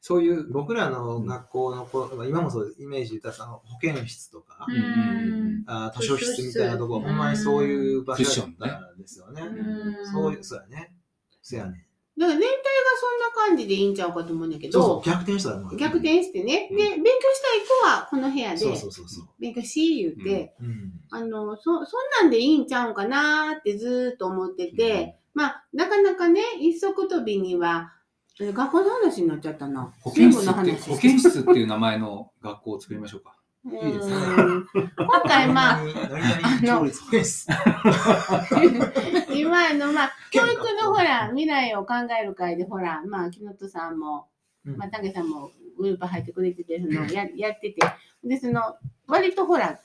[0.00, 5.64] そういう、僕らの学校の子、まあ今もそうイメージ言ったら保健室とか、うん。
[5.66, 7.04] あー図書室みたいなところ、うん。
[7.06, 9.42] ほんまにそういう場所だったんですよね。
[9.42, 9.46] う
[10.02, 10.94] んそういう、そうやね。
[11.42, 11.88] そうやね。
[12.16, 12.60] だから年体が
[12.98, 15.76] そんな感じでいいんちゃうかと思うんだけど、そうそう、逆転したらもう。
[15.76, 16.76] 逆転してね、うん。
[16.76, 19.28] で、勉強したい子はこの部屋そうでそうそうそう。
[19.40, 20.92] 勉強し言って、うん。
[21.10, 21.84] あの、そ、そん
[22.22, 27.92] なんでいいんちゃうんかなーってずーっと思ってて、まあ、なかなかね、一足飛びには、
[28.40, 29.92] え学校の話になっちゃったな。
[30.00, 33.34] 保健室って、保健室っていう名前の学校を作りましょうか。
[33.66, 34.14] いいですね。
[34.14, 36.08] うん今回まあ、何々
[36.40, 37.48] 何々調律保健室。
[39.34, 44.28] 今あの、まあ、教育のほら、未来を考える会でほら、まあ、木本さんも、
[44.64, 44.76] うん。
[44.76, 47.80] まあ、竹さんもグループ入ってくれてて、そのややってて、
[48.22, 49.80] で、その、割とほら、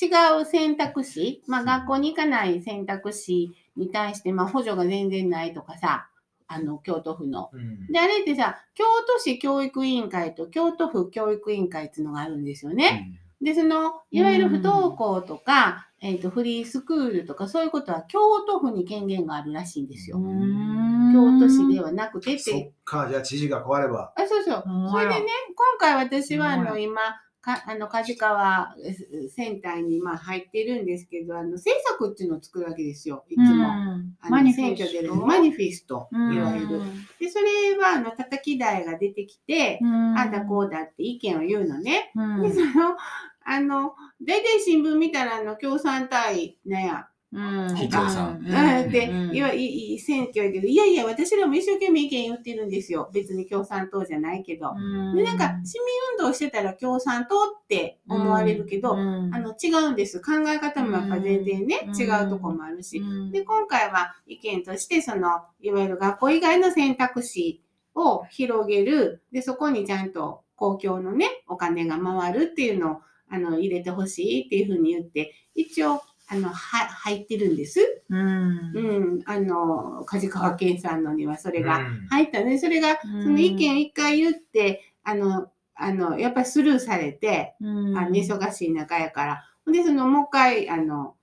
[0.00, 0.06] 違
[0.40, 6.08] う選択肢、まあ、学校に行かない選択肢に対して、まあ、補助が全然ないとかさ、
[6.52, 7.50] あの、京都府の。
[7.52, 13.18] うんで、あれってさ、京都市教育委員会と京都府教育委員会っていうのがあるんですよね。
[13.40, 20.18] で、その、いわゆる不登校とか、えっ、と、フリースクールとか、そういうことは京都府に権限があるらしいんですよ。
[20.18, 22.38] 京都市ではなくてっ。
[22.38, 24.12] そってか、じゃあ知事が変われば。
[24.16, 24.64] あ、そうそう。
[24.64, 27.00] うんそれでね、今回私は、あの、うん今、
[27.42, 33.24] かあの、梶川えセンターに、まあ、入ってるんですけど、あの、政策っていうのを作るわけですよ。
[33.28, 33.66] いつも。
[33.66, 33.84] あ
[34.24, 36.80] のマニフェ選挙でストマニフェスト、うんいわゆる。
[37.18, 39.80] で、それは、あの、叩き台が出てきて、
[40.16, 42.12] ああだこうだって意見を言うのね。
[42.14, 42.96] うんで、その、
[43.44, 46.16] あの、大体新聞見たら、あの、共産党、
[46.64, 47.74] なんや、うん。
[47.74, 48.84] 非共産うん。
[48.84, 48.90] うん。
[48.90, 49.34] で、うん。
[49.34, 53.10] いわいい選挙やけど、いやいや、私らも一生懸命意見言ってるんですよ。
[53.12, 54.74] 別に共産党じゃないけど。
[54.76, 55.16] うん。
[55.16, 55.86] で、なんか、市民
[56.18, 59.34] 運動してたら共産党って思われるけど、うん。
[59.34, 60.20] あの、違うんです。
[60.20, 62.00] 考え方もやっぱ全然ね、うん。
[62.00, 62.98] 違うとこもあるし。
[62.98, 63.32] うん。
[63.32, 67.62] で、今回は意見として、その、いわゆる学校以外の選択肢
[67.94, 69.22] を広げる。
[69.32, 72.96] で、そこにちゃんと公共のね、お金が回るっていうのを、
[73.30, 76.54] あの、入れてほしいっていうふうに言って、一応、あの、は、
[76.86, 78.02] 入ってるんです。
[78.08, 78.80] うんう
[79.18, 79.22] ん。
[79.26, 82.58] あの、梶川健さんのにはそれがうん入ったね。
[82.58, 89.44] それが、その意見一回言って、あの、あの、やっぱりスルーされて、うんあの忙しい中やから。
[89.64, 91.16] ほんで、その、もう一回、あの、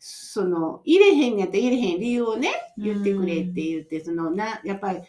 [0.00, 5.00] その、入れへんやったら入れへん理由をね、言ってくれって言って、その、な、やっぱり、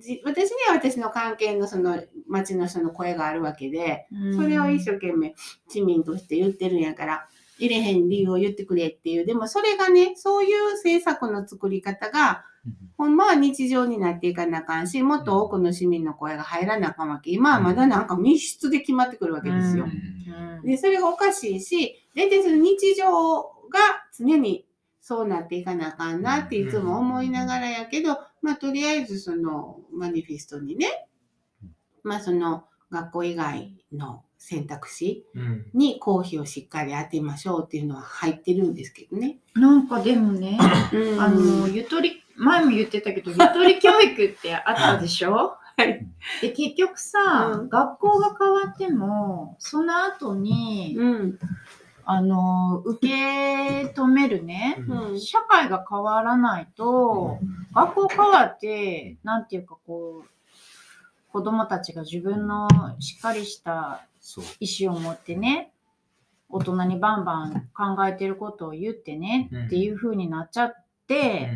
[0.00, 5.34] じ私には私の関係のその町の人の声があるわけで、それを一生懸命
[5.68, 9.26] 市民として言ってるんやから、入れへん理由を言ってくれっていう。
[9.26, 12.44] でもそれがね、そういう政策の作り方が、
[12.96, 17.30] ほんまは日常になっていかなあかんし、もっと多くの市民の声が入らなあかんわけ。
[17.30, 19.84] 今はまだなんか密室で決まってくるわけですよ。
[19.84, 20.18] うん
[20.62, 23.78] で、それがおかしいし、大体その日常が
[24.16, 24.66] 常に
[25.00, 31.06] そうなっていかなあかんなっていつも思いながらやけど、まあとりあえずそのマニフェストにね、
[32.02, 39.38] まあその学校以外の選択肢うんに公費をしっかり当てましょうっていうのは入ってるんですけどね。
[39.54, 40.58] なんかでもね、
[40.92, 45.56] うんあの、ゆとり、前も言ってたけど、ゆとり教育ってあったでしょ？
[45.76, 46.06] はい。
[46.40, 51.38] で、結局さ、うん学校が変わっても、その後に、うん。
[52.04, 55.20] あの、受け止めるね、うん。
[55.20, 57.38] 社会が変わらないと、
[57.74, 60.28] 学校変わって、なんていうかこう、
[61.30, 62.66] 子供たちが自分の
[62.98, 64.06] しっかりした。
[64.60, 65.72] 意思を持ってね、
[66.48, 71.50] 大人にバンバン考えてることを言ってね、うんっていう風になっちゃって、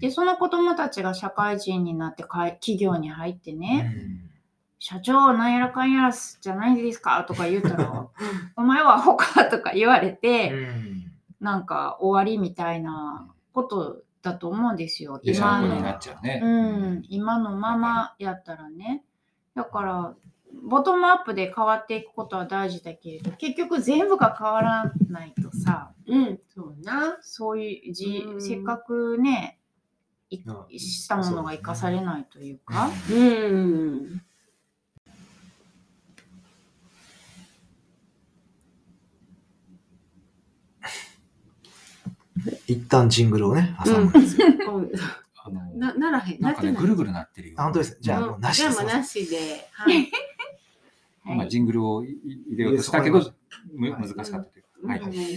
[0.00, 3.94] で、その子供たちが社会人になって企業に入ってね、
[4.78, 8.08] 社長、なんやらかんやらすじゃないですかとか言ったら、
[8.56, 10.52] お前はアホかとか言われて、
[11.40, 15.20] なんか終わりみたいなことだと思うんですよ。
[15.22, 16.40] 今のブになっちゃうね。
[16.42, 19.04] うん、今のままやったらね。
[19.54, 20.14] だから、
[20.62, 26.40] ボトムアップで変わっていくことは大事だけれど、結局全部が変わらないとさ、うん。
[26.48, 27.18] そうな。
[27.20, 29.58] そういうじ、うんせっかくね、
[30.76, 34.22] したものが生かされないというか、うん。
[42.66, 44.46] 一旦ジングルをね、挟むんですよ。
[44.74, 44.92] うん
[45.48, 46.40] あのなならへん。
[46.40, 47.54] なんかね、ぐるぐるなってるよ。
[47.58, 49.68] あ本当ですじゃあうんもうなしじゃあもうなしで。
[49.72, 50.10] はい。
[51.28, 53.20] 今、ジングルをい入れようとしたけど、
[53.74, 54.88] むはい難しかったというか。
[54.88, 55.00] はい。
[55.00, 55.14] うん。
[55.14, 55.34] え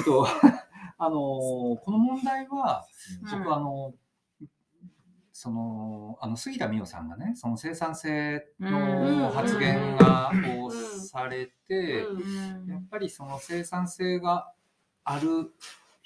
[0.00, 0.26] っと、
[1.00, 2.86] あのーこの問題は、
[3.22, 3.38] うん。
[3.42, 3.94] 僕あの、
[5.32, 10.62] その、あの、杉田美桜さんがね、その生産性の発言がうん。
[10.62, 12.66] をされて、うん。
[12.68, 14.52] やっぱりその生産性が
[15.04, 15.52] ある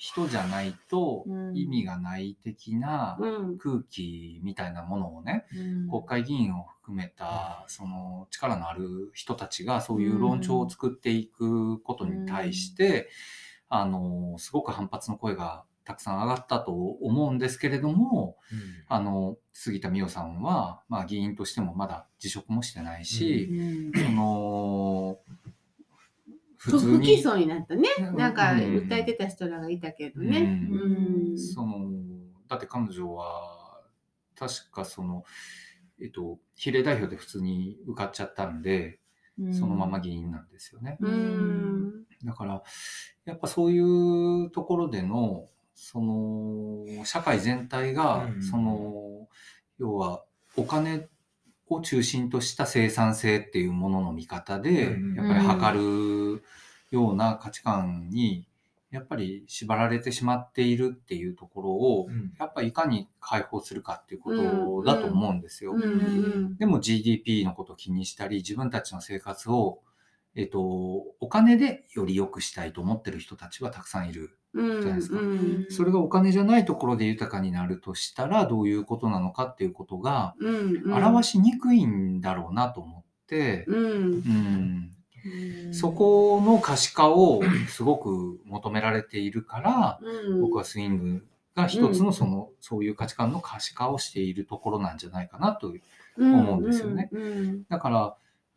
[0.03, 1.57] 人じゃないとうん。
[1.57, 3.59] 意味がない的なうん。
[3.59, 5.89] 空気みたいなものをね、うん。
[5.89, 13.11] 国会議員を含めたその力のある人たちがそういう論調を作っていくことに対して、
[13.69, 18.37] あのすごく反発の声がたくさん上がったと思うんですけれども
[18.89, 23.51] あの杉田水脈さんは、まあ、議員としてもまだ辞職もしてないし、
[23.95, 25.19] その
[26.63, 26.97] 普不通に。
[26.99, 27.89] 不起訴になったね。
[27.99, 30.69] うんなんかうん訴えてた人らがいたけどね。
[30.71, 30.89] うう
[31.31, 31.39] んん。
[31.39, 31.91] その
[32.49, 33.81] だって彼女は
[34.37, 35.25] 確かその、
[36.01, 39.01] えっと、比例代表で普通に受かっちゃったんで、
[39.53, 40.99] そのまま議員なんですよね。
[41.01, 42.05] うん。
[42.25, 42.63] だから
[43.25, 43.81] やっぱそうい
[44.47, 49.29] うところでのその社会全体が、うんその
[49.79, 50.23] 要は
[50.57, 51.09] お金
[51.67, 56.32] を中心とした生産性っていうものの見方で、うんやっぱり測る
[56.93, 58.47] ような価値観に
[58.93, 62.35] やっぱり縛られてしまっているっていうところを、うん。
[62.39, 65.73] やっぱりいかに解放するかっていうことだと思うんですよ。
[65.73, 65.83] うん。
[65.83, 66.57] うん。
[66.59, 69.81] でも GDP のことを気にしたり、自分たちの生活を、
[70.35, 74.37] えっと、お金でより良くしたいと思ってる人たちはたくさんいる。
[74.55, 75.19] うんじゃないですか。
[75.19, 75.67] うん。
[75.71, 80.51] それがお金じゃないところで豊かになるとしたら、どういうことなのかっていうことが、う
[80.91, 80.93] ん。
[80.93, 83.77] 表しにくいんだろうなと思って、うん。
[83.77, 84.91] うん、
[85.73, 90.41] そこの可視化をすごく求められているから、うん。
[90.43, 95.75] 僕はスイングが一つのその、そういう価値観の可視化をしているところなんじゃないかなと
[96.19, 97.09] 思うんですよね。
[97.13, 98.17] うんだから、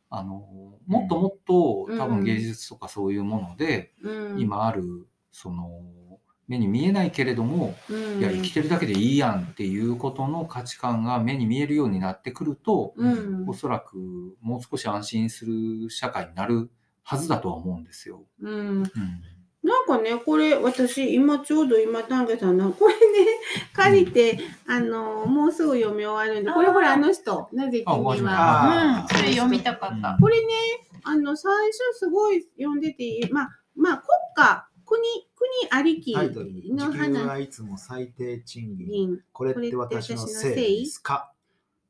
[0.09, 0.47] あの、
[0.87, 1.97] もっともっとうん。
[1.97, 4.39] 多分芸術とかそういうもので、うん。
[4.39, 5.81] 今ある、その、
[6.47, 13.97] 目に見えないけれども、うんいや、生きてるだけでいいやんっていうことの価値観が目に見えるようになってくると、うんおそらく
[14.41, 16.69] もう少し安心する社会になる
[17.03, 18.23] はずだとは思うんですよ。
[18.41, 18.85] うんうん。
[19.65, 22.99] なんかね、これ、私、今ちょうど今、丹下さんの、これね、
[23.73, 29.01] 借りて、あの、もうすぐ読み終わるんで、これほら、あの人、なぜ君は。
[29.01, 30.17] あうん、それ読みたかった。
[30.21, 30.53] これね、
[31.03, 34.05] あの、最初すごい読んでて、まあ、まあ、国
[34.35, 35.01] 家、国、
[35.69, 38.87] 国ありきの話はいつも最低賃金。
[38.87, 41.31] に、これって私のせいですか？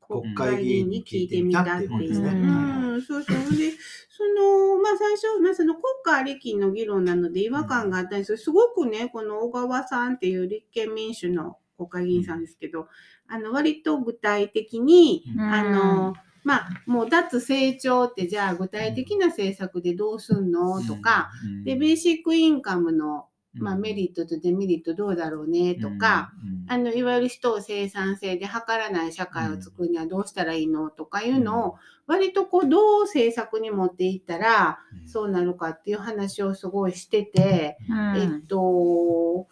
[0.08, 2.28] 国会議員に聞いてみたっていう本ですね。
[2.28, 2.92] うん。
[2.92, 3.02] はい。
[3.02, 3.36] そうそう。
[3.56, 3.72] で、
[4.08, 8.38] その、まあ最初、まあその国家ありきの議論なので違和感があったりする。
[8.38, 12.88] すごくね、この小川さんっていう立憲民主の国会議員さんですけど、
[13.26, 15.42] あの、割と具体的に、うん。
[15.42, 16.14] あの、
[16.44, 20.80] まあ、もう脱成長ってじゃあ具体的な政策でどうすんの？
[20.84, 21.64] とか、、うん。
[21.64, 23.26] で、ベーシックインカムの、
[23.58, 26.72] まあ、うんメリットとデメリットどうだろうねとか、、うん。
[26.72, 31.74] あの、いわゆる人を生産性で測らない社会を作るにはどうしたらいいのとかいうのを、
[32.06, 35.08] 割とこう、どう政策に持っていったら、うん。
[35.08, 38.16] そうなるかっていう話をすごいしてて、うん。
[38.16, 39.46] えっと、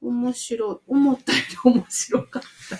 [0.00, 2.78] 面白い、思ったより面白かった。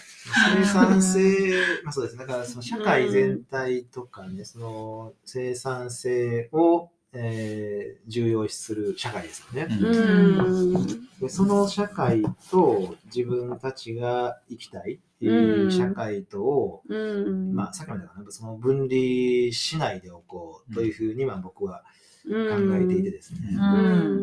[0.56, 1.50] 生産性、
[1.84, 2.26] まあそうですね。
[2.26, 9.68] だからその社会全体とかね、その生産性を、えー重要視する社会ですよね。
[9.68, 11.08] うんうん。
[11.20, 17.54] でその社会と自分たちが生きたい、えーうん社会とを、うん。
[17.54, 21.82] まあ、さっきまでかなその分離しないでおこうというふうにまあ僕は
[22.24, 22.30] 考
[22.76, 23.40] えていてですね。
[23.56, 23.78] う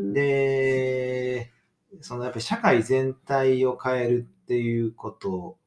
[0.10, 0.14] ん。
[0.14, 1.52] で、
[2.02, 5.58] そのやっぱり社会全体を変えるっていうこと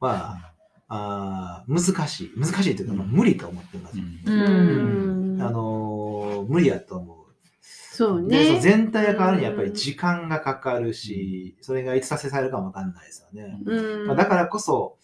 [0.00, 0.52] は、
[0.88, 2.32] あー難しい。
[2.36, 3.98] 難しいというか、まあ、無理と思ってます。
[3.98, 4.04] うん
[5.36, 5.42] うん。
[5.42, 7.16] あのー無理やと思う。
[7.60, 8.60] そうね。
[8.60, 13.58] 全体が変わるにはやっぱり時間がかかるし、それがいつ達成されるかもわかんないですよね。
[13.64, 14.98] うんまあ、だからこそ、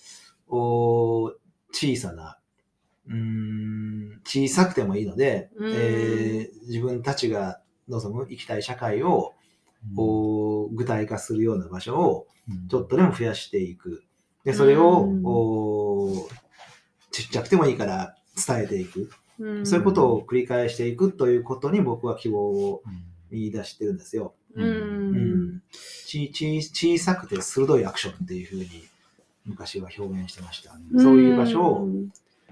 [0.49, 1.33] お
[1.73, 2.39] 小さな、
[3.09, 9.33] うーん、小さくてもいいので、うんえー自分たちが望む生きたい社会を、
[9.97, 12.29] お具体化するような場所を
[12.71, 14.05] ちょっとでも増やしていく。
[14.45, 16.29] で、それを、うんお
[17.11, 18.17] ちっちゃくてもいいから
[18.47, 19.11] 伝えていく。
[19.39, 24.35] うんそういうことを繰り返していくということに僕は希望をうん見出してるんですよ。
[24.55, 24.63] う。
[24.63, 25.63] うん
[26.07, 28.69] ちち小さくて鋭いアクションっていうふうに
[29.47, 30.73] 昔は表現してました。
[30.99, 31.89] そういう場所を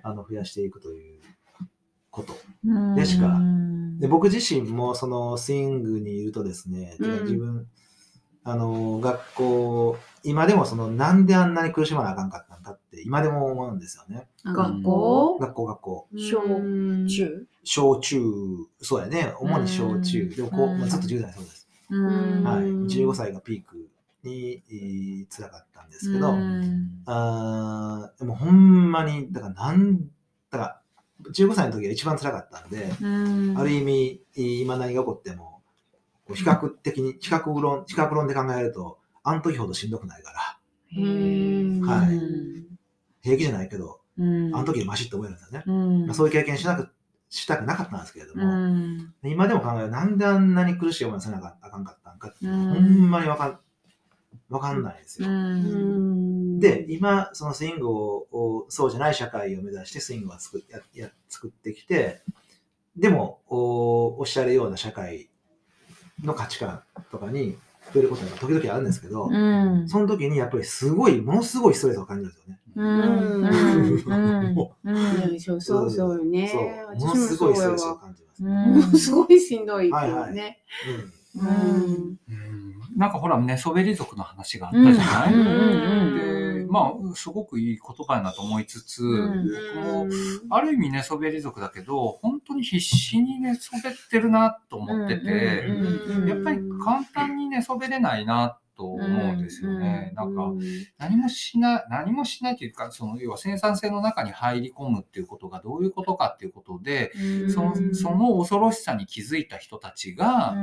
[0.03, 1.21] あの増やしていくという
[2.11, 2.35] こと。
[2.97, 3.41] でしか
[3.99, 7.67] で僕自身もそのスイングにいるとですね、自分
[8.43, 14.29] あの、学校、今でもその、なんであんなに苦しまなあかんかったんだって、今でも思うんですよね。
[14.45, 15.39] 学校？
[15.39, 16.09] 学校、学校。
[16.17, 16.59] 小う
[17.05, 18.21] ん中小中、
[18.81, 19.35] そうやね。
[19.41, 20.23] 主に小中。
[20.23, 21.69] うんでもこう、まあ、ずっと10代そうです。
[21.91, 22.65] うんはい。
[22.65, 23.89] うん15歳がピーク
[24.25, 29.99] に、えー辛かったんですけど、うんあーでもほんまに、だからなん、
[30.51, 30.81] だから、
[31.33, 33.07] 15歳の時が一番辛かったんで、う
[33.55, 34.23] んある意味、
[34.63, 35.60] 今何が起こっても、
[36.35, 40.39] 比較的に、比較論、比較論で考えると、あの時ほどしんどくないから、
[40.97, 42.17] はい。
[42.17, 42.79] うん。
[43.23, 44.55] 平気じゃないけど、うん。
[44.55, 46.15] あの時マシって思えるんですよね。
[46.15, 46.89] そういう経験しなく、
[47.29, 53.59] したくなかったんですけれどうも、ん今でも考えるなんであんなに苦しい思いをせなあかんかったんかってほんまにわかん、
[54.49, 55.31] わかんないですうよ。
[55.31, 56.59] ん。
[56.59, 62.23] で、今、そのスイングを、をそうじゃない社会を目指してスイングを作っやや作ってきて、
[62.97, 65.30] でもお、おっしゃるような社会
[66.23, 67.57] の価値観とかに
[67.87, 69.89] 触れることが時々あるんですけど、うん。
[69.89, 72.61] その時にやっぱりすごい、ものすごいストレスを感じるんですよね。
[72.77, 72.85] うん。
[75.41, 76.49] そうそうそうよね。
[76.49, 76.63] そう、
[77.01, 77.99] ものすごいうストレスをわ。
[77.99, 78.45] 感じます。
[78.45, 78.51] うん。
[78.51, 80.61] ものすごいしんどいってはいうね。
[81.37, 81.43] うん。
[81.43, 82.17] うん。
[82.29, 82.75] うん。
[82.97, 85.41] なんかほら、寝そべり族の話があったじゃない、うん。
[85.41, 85.45] う
[86.11, 86.15] ん。
[86.15, 86.21] で、
[86.71, 89.45] まあ、すごくいい言葉やなと思いつつ、ん。
[89.75, 100.13] 僕も、ある意味寝そべり族だけど、本当に必死に寝そべってるなと思ってて、うんやっぱり簡単に寝そべれないなと思うんですよね。
[100.15, 100.53] なんか、
[100.97, 107.13] 何もしない、何もしないというか、その、要は生産性の中に入り込むっていうことがどういうことかっていうことで、
[107.53, 110.57] そのその恐ろしさに気づいた人たちが、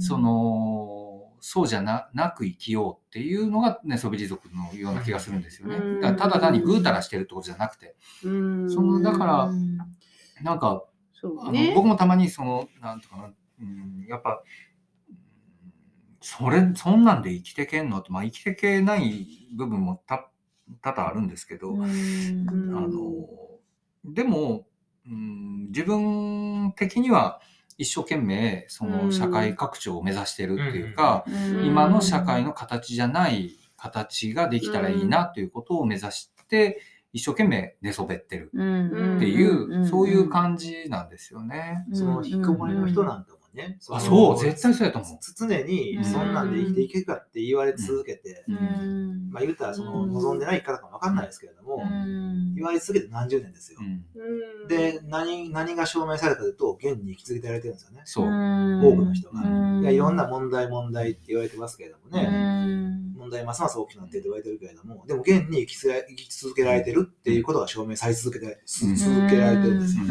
[0.00, 5.76] その、そうじゃななく生きようっていうのが寝そべり族のような気がするんですよね。
[5.76, 6.00] うん。
[6.00, 8.70] だただ単にぐうたらしてるってことじゃなくて、うん。
[8.70, 9.50] そのだから
[10.42, 10.84] なんか、
[11.40, 11.74] あの。
[11.74, 13.30] 僕もたまにその、なんとかな、
[13.60, 15.16] うん、やっぱ、うん
[16.22, 18.00] それ、そんなんで生きてけんの？
[18.00, 19.26] って、まあ生きてけない
[19.56, 20.28] 部分もた
[20.82, 22.46] 多々あるんですけど、うん。
[22.76, 23.26] あの、
[24.04, 24.66] でも、
[25.06, 27.40] うん、自分的には
[27.80, 31.24] 一生懸命その社会拡張を目指してるっていうか、
[31.64, 36.82] 今の社会の形じゃない形ができたらいいなということを目指して、
[37.14, 41.86] 一生懸命寝そべってるっていう、そういう感じなんですよね。
[41.94, 45.18] その引きこもりの人なんてもね、あ、のそう、絶対そうやと思う。
[45.20, 49.30] つ常にそんなんで生きていけるかって言われ続けて、ん。
[49.30, 50.12] まあ言うたらそのうん。
[50.12, 51.82] 望んでないからかもわかんないですけれども、
[52.54, 53.80] 言われ続けて何十年ですよ。
[54.68, 58.02] で、何、何が証明されたかというと、現に生き続けてられてるんですよね。
[58.04, 58.26] そう。
[58.26, 59.40] 多くの人が。
[59.42, 59.82] うん。
[59.82, 70.10] いや、いろんな問題問題って言われてますけれどもね、うん問題ますます大きくなっていると言われてるけれども、でも現に生き生き続けられてるっていうことが証明され続けて、うん続けられてるんですよね。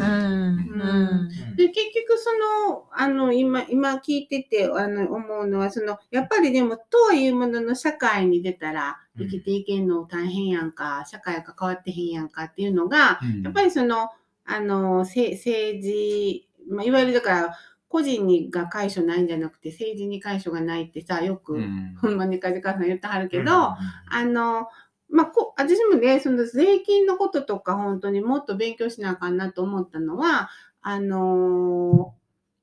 [1.56, 2.30] で結局そ
[2.68, 13.42] のあの今今聞いててあの思うのはそのやっぱりでもとはいうものの社会に出たら生きていけんの大変やんか、社会が変わってへんやんかっていうのがうん。
[13.42, 14.10] やっぱりその
[14.44, 17.58] あのせ政治、まあ、いわゆるだから
[17.90, 21.96] 個人にが解消ないんじゃなくて政治に解消がないってさよく、うん。
[22.00, 23.48] ほんまに梶川さん言ってはるけど、うん。
[23.52, 23.76] あ
[24.24, 24.68] の、
[25.08, 32.20] まあ、こ私もね、その税金のこととか本当にもっと勉強しなあかんなと思ったのは、あのー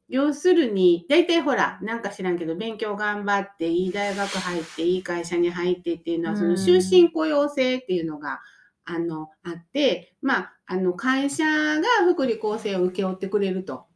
[0.09, 8.39] 要するに、大体ほら、なんか知らんけど、勉強頑張って、いい大学入って、いい会社に入ってっていうのは、その終身雇用制っていうのが、
[8.86, 13.86] あの、あって、まあ、あの、会社が福利厚生を請け負ってくれると。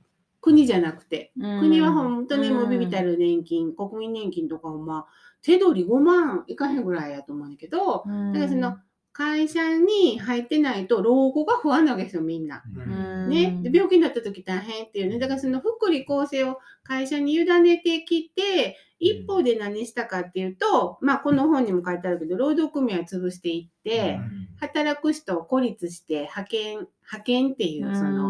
[0.41, 1.31] 国じゃなくて。
[1.35, 8.77] 国は本当にもうビビたる年金、国民年金とかもまあ、手取り5万いかへんぐらいやと思うんだけど、だからその
[9.21, 12.63] 会社に入ってないと老後が不安なわけですよ、みんな。
[12.75, 13.29] うん。
[13.29, 24.19] ね、で病気になった時大変っていうね、だからその福利厚生を会社に委ねてきて、一方で何したかっていうと、まあこの本にも書いてあるけど、労働組合を潰していって、
[24.59, 28.29] 働く人を孤立して派遣、派遣っていう、その、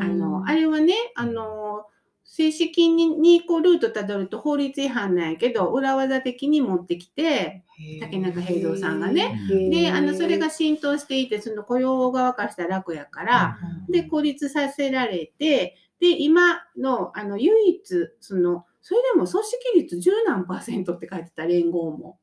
[0.00, 1.86] あの、あれはね、あの、
[2.24, 7.64] 正式ににこうルートたどると法律違反なんやけど、裏技的に持ってきて、
[7.98, 9.34] 竹中平蔵さんがね。
[9.68, 13.58] で、あの、それが浸透していて、その雇用側からしたら楽やから、
[13.88, 17.82] で、孤立させられて、で、今の、あの、唯一、
[18.20, 22.18] その、それでも組織率十何パーセントって書いてた連合も。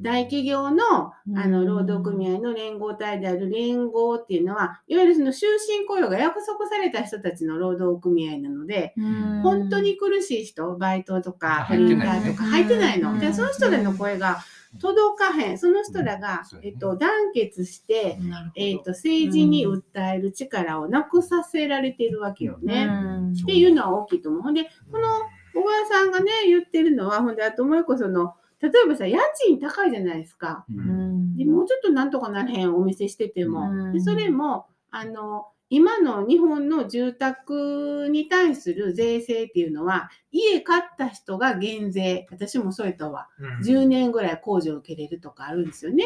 [0.00, 1.38] 大企業のうん。
[1.38, 8.94] あの労働組合の連合体である連合っていうのは、いわゆるその終身雇用が約束された人たちの労働組合なので、
[9.42, 12.24] 本当に苦しい人、バイトとかフ入ってリーないね。
[12.24, 13.12] ターとか入ってないの。
[13.12, 13.18] うん。
[13.18, 14.38] で、その人らの声が
[14.80, 15.58] 届かへん。
[15.58, 18.18] その人らがえっと、団結して、
[18.54, 19.82] えっと、政治に訴
[20.14, 22.84] える力をなくさせられているわけよね。
[22.84, 23.32] うん。
[23.32, 24.42] っていうのは大きいと思う。
[24.42, 25.06] ほんで、この
[25.54, 28.34] 小川さんがね、言ってるのは、ほんで、あともう一個その、
[28.70, 30.64] 例えばさ、家賃高いじゃないですか。
[30.70, 33.70] ううんんでもうちょっとなんとかならへんお店してても。
[33.70, 43.28] うんでそれも、あの、今の日本の住宅に対する税制っていうのは、家買った人が減税、私もそうやったわ。
[43.64, 46.04] 10年ぐらい控除を受けれるとかあるんですよね。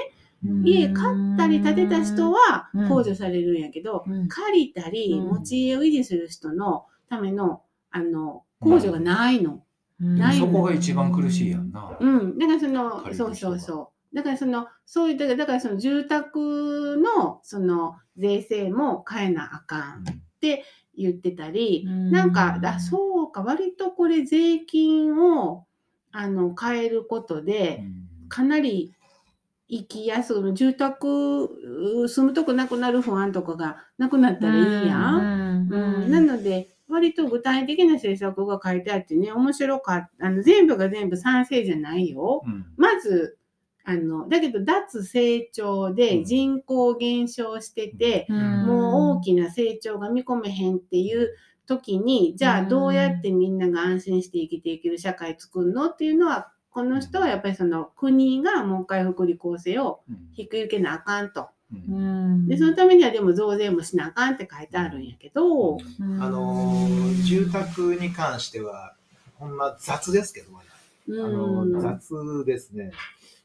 [0.64, 9.62] 家買ったり建てた人はうん控除されるんやけど、うん借りたりうん持ち家を維持する人のための、あの、控除がないの。
[10.00, 11.96] ないそこが一番苦しいやんな。
[12.00, 12.38] うん。
[12.38, 14.16] だからその、そうそうそう。
[14.16, 20.04] だからその、そういう、だからだからその住宅の、その、税制も変えなあかんっ
[20.40, 20.64] て
[20.96, 22.10] 言ってたり、うん。
[22.10, 25.66] なんか、あ、そうか、割とこれ税金を、
[26.12, 27.84] あの、変えることで、
[28.28, 28.94] かなり
[29.68, 31.48] 生きやすく、住宅、
[32.08, 35.66] 住むとこなくなる不安とかがなくなったらいいやん。
[35.68, 35.68] ん。
[35.70, 40.26] うん、なので、割と具体的な政策が書いてあってね、面白かった。
[40.26, 42.42] あの全部が全部賛成じゃないよ。
[42.44, 42.66] うん。
[42.76, 43.38] まず、
[43.84, 46.24] あの、だけど脱成長うでん。
[46.24, 51.34] 人口減少してて、もう大きな成長が見込めへんっていう
[51.66, 55.86] 時に、じゃあどうやってみんなが安心して生きていける社会作るの？
[55.86, 60.16] っていうのは、この人はやっぱりその国がもう一回福利厚生をうん。
[60.36, 61.48] 引き受けなあかんと。
[61.72, 65.78] うんで、そのためにはでも増税もしなあかんって書いてあるんやけど、あ
[66.28, 68.94] のー住宅に関しては、
[69.36, 70.64] ほんま雑ですけど、まだ。
[71.24, 72.92] あのうん雑ですね。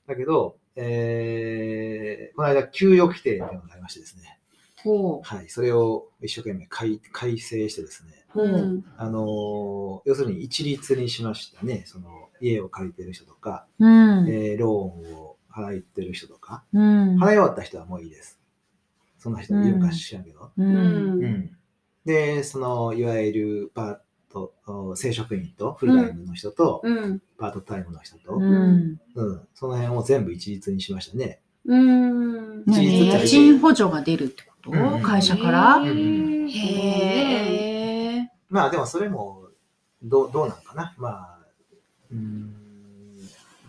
[0.07, 4.39] だけど、えー、この間、給与規定っていうのがありましてですね。
[4.83, 5.49] ほはい。
[5.49, 8.25] それを一生懸命改改正してですね。
[8.35, 8.41] う。
[8.41, 11.83] うんあのー要するに一律にしましたね。
[11.85, 14.29] その、家を借りてる人とか、うん。
[14.29, 17.15] えーローンを払ってる人とか、うん。
[17.17, 18.39] 払い終わった人はもういいです。
[19.17, 20.51] そんな人いるか知らんけど。
[22.05, 23.97] で、その、いわゆるパー
[24.31, 28.99] ト、お正職員とフルタイムの人と、うんパートタイムの人と、うん。
[29.15, 31.39] うん、その辺を全部一律にしましたね。
[31.65, 34.71] うん一律家賃補助が出るってこと？
[34.71, 35.81] うん会社から？
[35.83, 35.89] へ
[38.19, 38.29] え。
[38.49, 39.49] まあでもそれも、
[40.03, 40.93] どう、どうなんかな。
[40.97, 41.39] まあ、
[42.11, 42.53] うーん、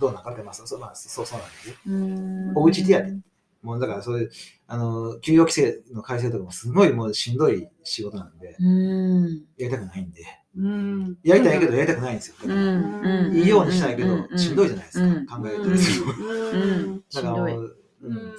[0.01, 1.75] どうなんかって、まあ、そうそう、まあ、そうそうなんですよ。
[1.87, 4.31] うんおうち手当もうだからそういう、
[4.69, 9.45] あの、給与規制の改正とかもすごいもうしんどい仕事なんで、うん。
[9.57, 10.23] やりたくないんで、
[10.57, 12.37] うんやりたいけどやりたくないんですよ。
[12.39, 13.35] だうからん。
[13.35, 15.39] いいようにしたいけど、しんどいじゃないですうんか。
[15.39, 16.07] 考えるとですよ。
[16.07, 17.61] うん しんどいだからも。
[17.61, 17.77] う、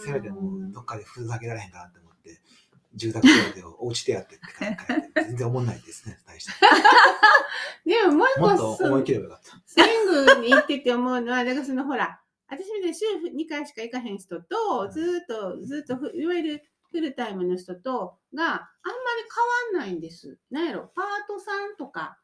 [0.05, 1.99] せめてもうどっかでふざけられへんかなって、
[2.97, 4.39] 住宅手当をおうち手当って
[5.23, 6.51] 全然思んないですね、 大して。
[7.85, 9.61] でももう一もっと個思い切ればよかった。
[9.65, 12.19] スイングに行ってて思うのは、だからそのほら、
[12.49, 18.63] 私みたいに週2回しか行かへん人と、ずーっと、ずっとふ、いわゆるフルタイムの人とがあんまり
[19.71, 20.37] 変わんないんです。
[20.49, 22.17] なんやろ、パートさんとか、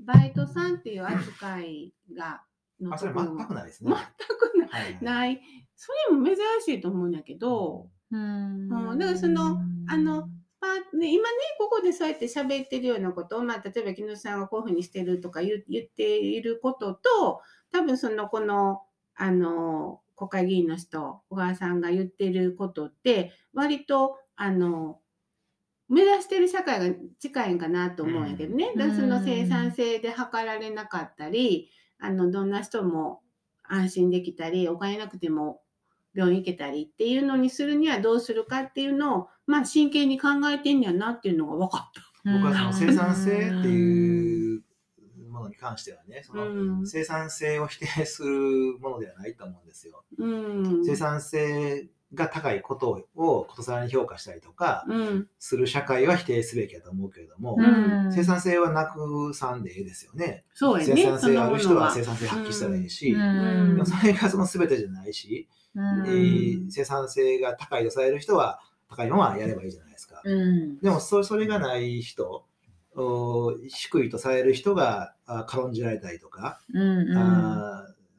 [0.00, 2.42] バイトさんっていう扱いが、
[2.80, 3.94] のあ、それ全くないですね。
[4.18, 4.68] 全くない。
[4.68, 5.40] はいはいない。
[5.74, 8.90] それも珍しいと思うんだけど、うん。
[8.90, 8.98] うん。
[8.98, 10.28] だからそのあの、
[10.60, 17.40] パーね、今ね、ここでそうやって喋ってるようなことを、まあ、例えば木下さんがこういうふうにしてるとか言っていることと、
[17.72, 18.82] 多分その、この、
[19.14, 25.00] あの、国会議員の人、小川さんが言ってることって、割と、あの、
[25.88, 28.72] 目指してる社会が近いんかなと思うんやけどね。
[28.74, 28.78] うん。
[28.78, 33.22] だからその生産性で測られなかったり、あの、どんな人も
[33.62, 35.62] 安心できたり、お金なくても
[36.14, 42.02] 病院行けたりっていうのにするにはどうするかっていうのを、まあ真剣に考えてんやなっていうのが分かった。
[42.24, 44.62] 僕はその生産性っていう
[45.30, 46.86] ものに関してはね、そのうん。
[46.86, 50.02] 生産性を否定するものではないと思うんですよ。
[50.18, 50.84] うん。
[50.84, 55.28] 生産性が高いことをことさらに評価したりとかうん。
[55.38, 60.44] する社会は否定すべきだと思うけれども、うん生産性はなくさんでいいですよね。
[60.54, 60.94] そうやね。
[60.96, 70.20] 生産性ある人は生産性発揮したらいいし、んでもそれがその全てじゃないし、うんえー生産性が高いとされる人は高いのはやればいいじゃないですか。
[70.24, 72.44] うんでもそそれがない人、
[72.94, 77.08] お低いとされる人があ軽んじられたりとか、うん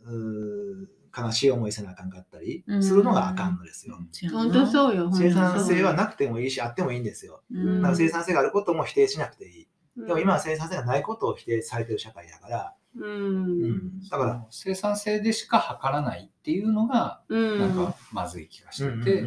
[0.05, 0.87] うー
[1.25, 3.97] 悲しい思いせなあかんかったりするのがあかんのですよ。
[4.31, 5.11] 本当そうよ。
[5.11, 7.41] 生産性はな、なくてもいいし、あってもいいんですよ。
[7.51, 9.67] うんだから生産性があることも否定しなくていい。
[9.97, 13.05] うんでも今は生産性がないことを否定されてる社会だから、う。
[13.05, 17.59] うんん、だから、生産性でしか測らないっていうのがうん。
[17.59, 19.25] なんかまずい気がしてて、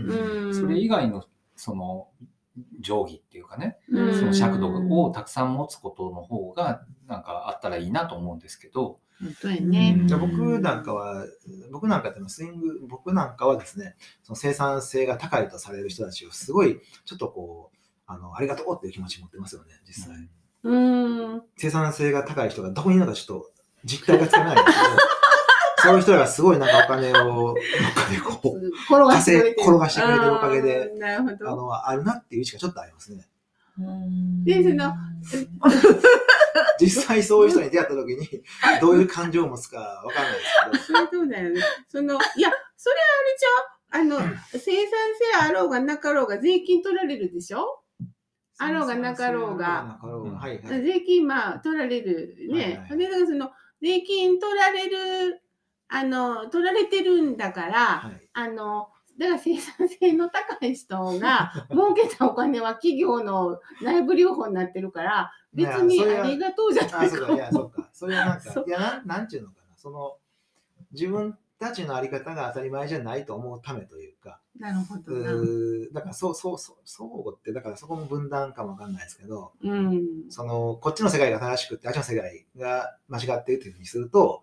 [0.52, 1.24] それ以外の
[1.56, 2.08] その
[2.80, 4.68] 定規っていうかね、うんその尺度
[5.02, 10.02] をたくさん持つことの方がなんかあったらいいなと思うんですけど、本当やね。
[10.06, 11.24] じゃあ僕なんかは、
[11.70, 20.16] 僕なんかってスイング、僕なんかはですね、その生産性が高いとされる人たちをすごい、ちょっとこう、あの、ありがとうっていう気持ち持ってますよね、実際。
[20.16, 20.30] うん。
[20.64, 23.50] 生産性が高い人がどこにいるのかちょっと
[23.84, 24.90] 実態がつかめないんですけど、
[25.82, 28.58] そういう人がすごいなんかお金を、どっかでこう、
[28.88, 31.56] 転がしてくれてる転がしてくれてるおかげでなるほあど。
[31.56, 33.26] の、あるなっていう意識がちょっとありますね。
[34.44, 34.94] でその
[36.78, 38.28] 実際そういう人に出会った時に、
[38.80, 40.32] どういう感情を持つかわかんない
[40.72, 41.62] ですそれそうだよね。
[41.88, 42.96] その、いや、それ
[43.94, 44.68] あれじゃうあの、生産
[45.40, 47.81] 性あろうがなかろうが税金取られるでしょ
[48.64, 49.56] あろうがなかろう。
[49.56, 49.98] が。
[50.64, 52.84] 税金、まあ、取られるね。
[52.88, 53.50] はいはいその、
[53.80, 55.42] 税金取られる、
[55.88, 58.88] あの、取られてるんだから、はいあの、
[59.18, 67.90] だから生産性の高い人が 儲けたお金は企業の内部留保になってるから、別にありがとうじゃなあ、いかそうか、いや、そうか。
[67.92, 69.76] それはなんか、いや、なんなんちゅうのかな。
[69.76, 70.16] その、
[70.92, 80.02] 自分たちのあり方が当たり前じゃないと思うためというか、なるほどだから、そう、そう、そう、相互って、だからそこも分断かもわかんないですけど、うん。
[80.28, 84.42] その、こっちの世界が正しくて、あっちの世界が間違っているというふうにすると、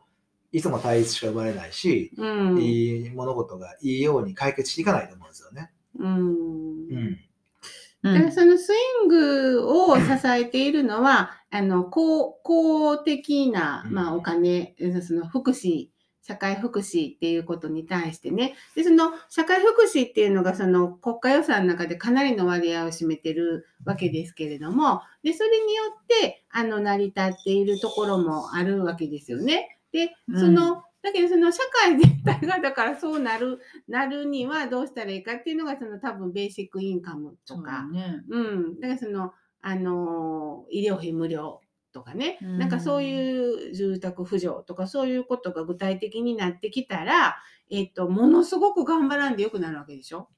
[0.51, 2.61] いつも対立しか生まれないし、うん。
[2.61, 5.71] いい物事がいいように解決していかないと思うんですよね。
[5.99, 7.19] うんうん。
[8.01, 15.89] だからそのスイングを支えているのは、あの公公的な、うんまあ、お金、その福祉、
[16.21, 29.79] 社会福祉っていうことに対してね、でその社会福祉っていうのがその国家予算の中でかなりの割合を占めてるわけですけれども、でそれによってあの成り立っているところもあるわけですよね。
[29.91, 38.21] で、その、だけどその社会全体がだからそうなるなるにはどうしたらいいかっていうのがその多分ベーシックインカムとか、ね。
[38.29, 41.61] うん、だからその、あのー医療費無料
[41.91, 42.57] とかね、うん。
[42.57, 47.37] なんかそういう住宅扶助とかそういうことが具体的になってきたら、
[47.69, 50.29] えっと、ものすごく頑張らんでよくなるわけでしょ？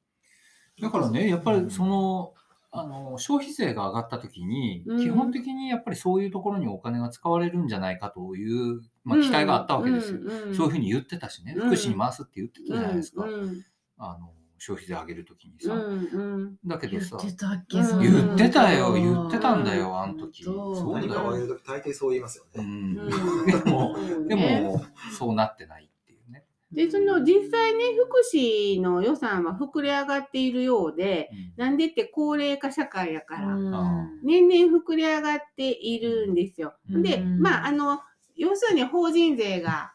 [0.82, 2.34] だからね、やっぱりその、
[2.74, 5.00] あの消費税が上がった時に、うん。
[5.00, 10.20] 基本的にやっぱりそういうところにお金が使われるんじゃないかという、まあ、期待があったわけですよ。
[10.22, 13.66] うんうんそういうふうに言ってたしね、うん福祉に回すって言ってたじゃないですか、うん。
[13.98, 14.34] あの
[14.64, 15.74] 消費税上げる時にさ。
[15.74, 16.56] うんうん。
[16.64, 20.44] だけどさ、言ってたっけ言ってたよ、うん言ってたんだよ、あの時。
[20.44, 21.08] そうだよ。
[21.08, 22.52] 何かを言うとき大抵そう言いますよね。
[22.58, 23.00] うん。
[23.00, 23.46] うん。
[23.48, 24.28] でも、うん。
[24.28, 24.62] でね。
[24.62, 24.86] も、
[25.18, 26.46] そうなってないっていうね。
[26.72, 31.64] で、その実際ね、福祉の予算は膨れ上がっているようで、うん。
[31.64, 34.20] なんでって高齢化社会やから、うん。
[34.24, 36.76] 年々膨れ上がっているんですよ。
[36.88, 37.02] うん。
[37.02, 38.00] で、うんまあ、あの、
[38.36, 39.92] 要するに法人税が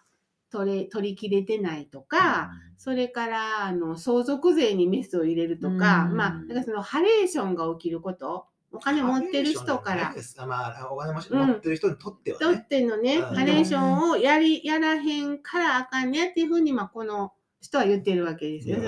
[0.51, 6.17] 取れ取り切れてないとか、それからあの相続税にメスを入れるとか、うん。
[6.17, 11.21] まあ、だからそのハレーションが起きること、お金持ってる人から、あまあ、お金持
[11.53, 12.67] ってる人にとってはとっね。
[12.69, 13.25] てのね、うん。
[13.35, 17.33] ハレーションをやり、やらへんからあかんねっていうふうに、まあ、この
[17.67, 18.79] 人は言ってるわけですよ。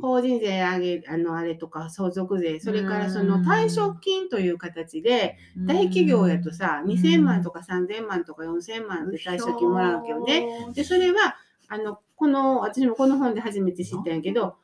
[0.00, 6.92] 法人税上げ、あの、あれとか、相続税、それからそうんの退職金という形で、大企業やとさ、うん。
[6.92, 10.46] 2000万とか3000万とか4000万で退職金もらうわけよね。
[10.74, 11.36] で、それは、
[11.68, 14.56] あの、この、私もこの本で初めて知ったんやけど、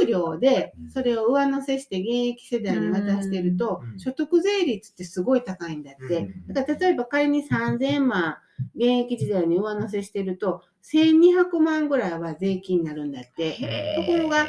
[0.00, 3.98] 給料でそれを上乗せして現役世代に渡してるとう、ん。
[4.00, 6.18] 所得税率ってすごい高いんだって。
[6.18, 6.54] うん。
[6.54, 8.38] だから例えば仮に3000万
[8.74, 13.52] 現役時代に上乗せしてると、1200万ぐらいは税金になるんだって。
[13.96, 14.46] ところが、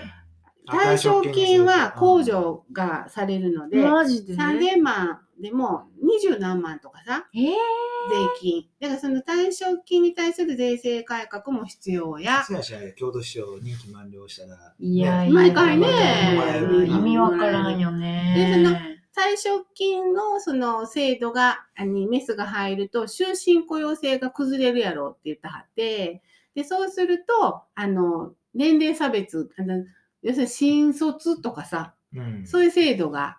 [0.69, 7.51] 退職金は控除がされるので3000万でも20何万とかさ、えー
[8.09, 8.65] 税金。
[8.79, 12.43] だからその退職金に対する税制改革も必要や。
[12.43, 15.87] そうやしない京都市長任期満了したら、いやいや、毎回ね
[16.87, 18.33] 意味わからんよね。
[18.35, 18.77] でその
[19.19, 26.21] 退職金のその制度が、あにメスが入ると、終身雇用制が崩れるやろって言ったはって、
[26.55, 29.83] で、そうすると、あの、年齢差別、あの
[30.21, 33.38] 要するに新卒とかさ、うんそういう制度が、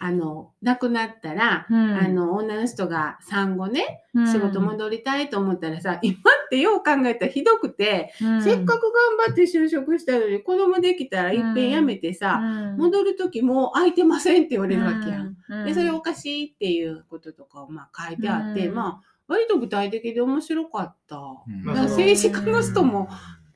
[0.00, 1.96] あの、なくなったら、うん。
[1.96, 4.32] あの、女の人が産後ね、うん。
[4.32, 8.42] 仕事戻りたいと思ったらさ、 今ってよう考えたらひどくて、うん。
[8.42, 12.76] せっかく頑張って就職したのに子供できたらいっぺん辞めてさ、うん。
[12.76, 15.36] 戻るときもう空いてませんって言われるわけやん。
[15.48, 15.64] うん。
[15.64, 18.74] で、それおかしいっていうこととかをまあ書いてあって、うん。
[18.76, 21.16] まあ、割と具体的で面白かった。
[21.16, 21.64] うん。
[21.64, 23.08] だから政治家の人も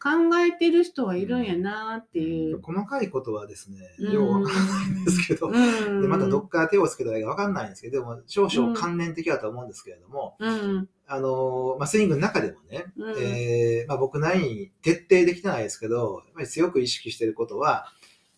[0.03, 2.61] 考えてる人はいるんやなっていう。
[2.61, 6.03] 細かいことはですね、うんようわかんないんですけど、うん。
[6.03, 10.89] でまたどっから手をつけたらいいかわかんないんですけど、でも少々関連的だと思うんですけれども、うん。
[11.07, 17.87] あのまあ、スイングの中でもね、うんえーまあ、僕なりに徹底できてないですけど、やっぱり強く意識していることは、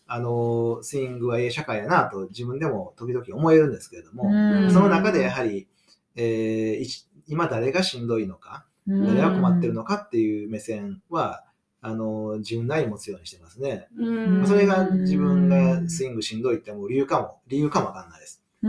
[0.05, 5.67] あのスイングはええ社会やなと自分でも時々思えるんですけれども、うんその中でやはり、
[6.15, 11.43] えー今誰がしんどいのか、誰が困ってるのかっていう目線は、
[11.85, 13.87] あの自分なりに持つようにしてますね。
[13.97, 18.41] うんそれが自分がスイングしんどいって思う理由かも、理由かもわかんないです。
[18.61, 18.67] そ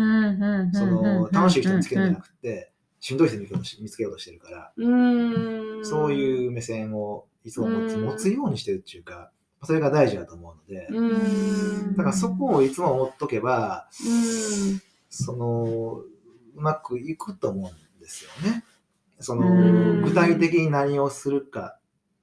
[0.87, 4.73] の楽しい人につけるんじゃなくて、しんどい人見つけようとし見つけようとしてるから。
[5.85, 9.31] そういう目線をいつも持つうん持つようにしてるっていうか、
[9.62, 10.89] それが大事だと思うので。
[11.97, 14.83] だからそこをいつも思っとけば、うん。
[15.09, 16.03] その、
[16.57, 18.64] うまくいくと思うんですよね。
[19.21, 21.79] そうんの、具体的に何をするか、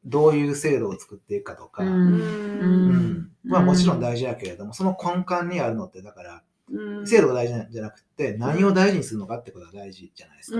[0.05, 2.89] どういう制度を作っていくかとか、ううん。
[2.89, 7.07] んまあもちろん大事やけれども、その根幹にあるのって、だから、うん。
[7.07, 10.57] 制度が大事なんじゃなくて、何を大事にするのかってことが大事じゃないですか。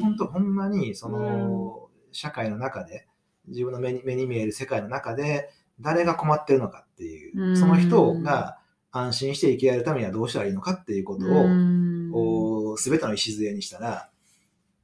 [0.00, 3.06] 本当、ほんまに、その、社会の中で、
[3.46, 7.56] 自分の目に目に見える世界の中で、誰が困ってるのかっていうう、ん。
[7.56, 8.58] その人が
[8.90, 11.26] 安心して生きられるためにはどうしたらいいのかっていうこと
[12.12, 14.10] を、すべての礎にしたら、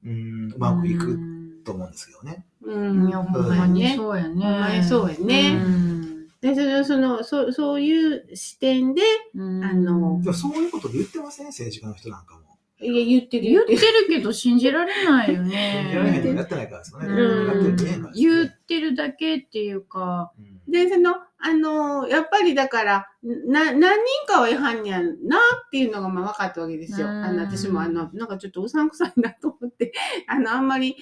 [0.04, 1.18] うん、うまくいく
[1.64, 2.44] と思うんですけどね。
[2.62, 3.08] うん。
[3.08, 4.44] いや、ほんまにそうやね。
[4.44, 6.04] ほんまにそうやねうん
[6.40, 9.02] で、その、その、そそういう視点で、
[9.34, 11.46] うんあのでもそういうことで言ってません？
[11.46, 12.40] 政治家の人なんかも。
[12.80, 13.78] いや、言ってる言ってる。
[13.78, 15.54] るけど信じられないよ信じ
[15.94, 16.36] られへん。
[16.36, 17.06] やってないからですよね。
[17.08, 20.72] うんやってる見えへんからですよ言ねってるだけっていうか、うん。
[20.72, 27.06] で、その、あの、やっぱりだから、な、何人かは違反にやんなっていうのがまあ分かったわけですよ。
[27.06, 27.24] うん。
[27.24, 29.92] あの、私もあの、なんかちょっとうさんくさいなと思って、
[30.26, 30.96] あの、あんまり、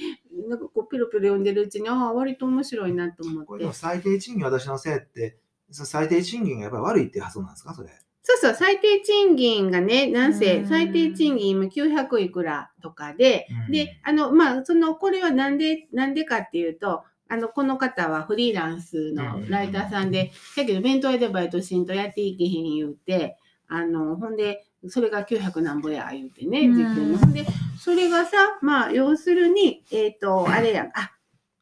[0.49, 3.73] なんかこう、ピロピロ読んでるうちに、ああ、割と面白いなと思って。
[3.73, 5.39] 最低賃金私のせいって、
[5.71, 7.73] その最低賃金がやっぱり悪いっていう発想なんですか？
[7.75, 7.89] それ。
[8.25, 10.67] そうそう、最低賃金がね、なんせ、うん。
[10.69, 13.73] 最低賃金今900いくらとかで、うん。
[13.73, 17.03] で、あの、まあ、その、これはなんで、なんでかっていうと、
[17.33, 27.17] あの、この方はフリーランスのライターさんで、だけど弁当屋でバイトしんとやっていけへん言うて、あの、ほんで、それが900なんぼや言うてね、うん時給の。
[27.17, 27.47] ほんで、
[27.81, 31.13] それがさ、まあ、要するに、えっ、と、あれやん、あ、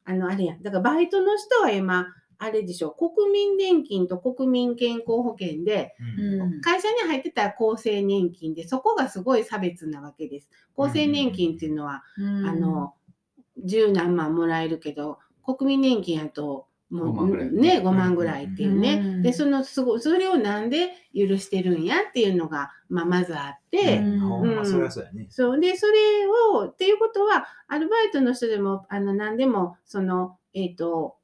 [0.05, 0.62] あの、あれやん。
[0.62, 2.09] だからバイトの人は今、
[2.39, 10.49] あれでしょ、国民年金と国民健康保険で、うん会社に入ってたら厚生年金で、そこがすごい差別なわけです。
[10.77, 12.95] 厚生年金っていうのは、あの、
[13.64, 15.18] 十何万もらえるけど、
[15.55, 18.94] 国民年金やと、も5万ぐらいね、5万ぐらいっていうね。
[18.94, 25.26] うんで、その、すごい、それをなんで許してるんやっていうのが、まあ、まずあって、うんほんまそれはそうやね。
[25.30, 25.61] そう。
[25.61, 25.92] で、それ
[26.53, 31.16] を、っていうことは、アルバイトの人でも、あの、何でも、その、えっ、と、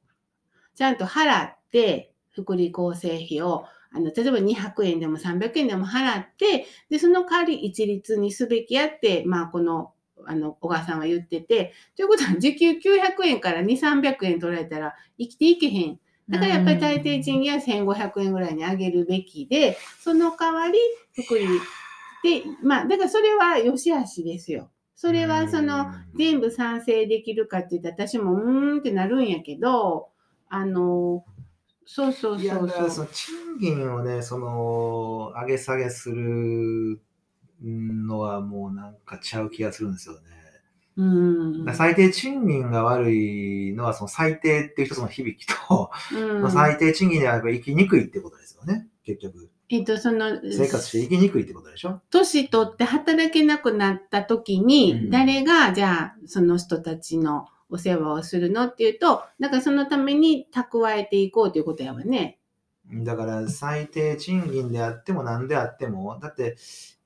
[0.77, 9.93] ちゃんと払って、福利厚生費を、あの、例えば200円でも300円でも払って、で、その代わり一律にすべきやって、まあ、この、
[10.25, 16.01] あの、小川さんは言ってて、ということは、時給900円から2、300円取られたら生きていけへん。
[16.29, 20.79] だからやっぱり最低賃金は1500円ぐらいに上げるべきで、その代わり
[21.13, 24.71] 福利で、まあ、だからそれは良し悪しですよ。
[24.97, 30.09] それはその、全部賛成できるかって言ったら私もうーんってなるんやけど、
[30.49, 31.25] あの、
[31.85, 32.95] そうそういや、そうだからそ。
[32.97, 37.01] そうの賃金をね、その、上げ下げする
[37.63, 40.21] のはもうなんかちゃう気がするんですよね。
[40.97, 41.75] うん。
[41.75, 49.51] 最低賃金が悪いのは、その最低っていう一つの響きと、うん最低賃金であれば生きにくいってことですよね、結局。
[49.69, 52.01] えっと、その、生活して生きにくいってことでしょ？
[52.11, 62.39] 年取って働けなくなった時に、うん誰が、じゃあ、その人たちのお世話をするのっていうと、だからそのために蓄えていこうということやわね。
[63.03, 66.57] だから最低賃金であっても何であっても、だって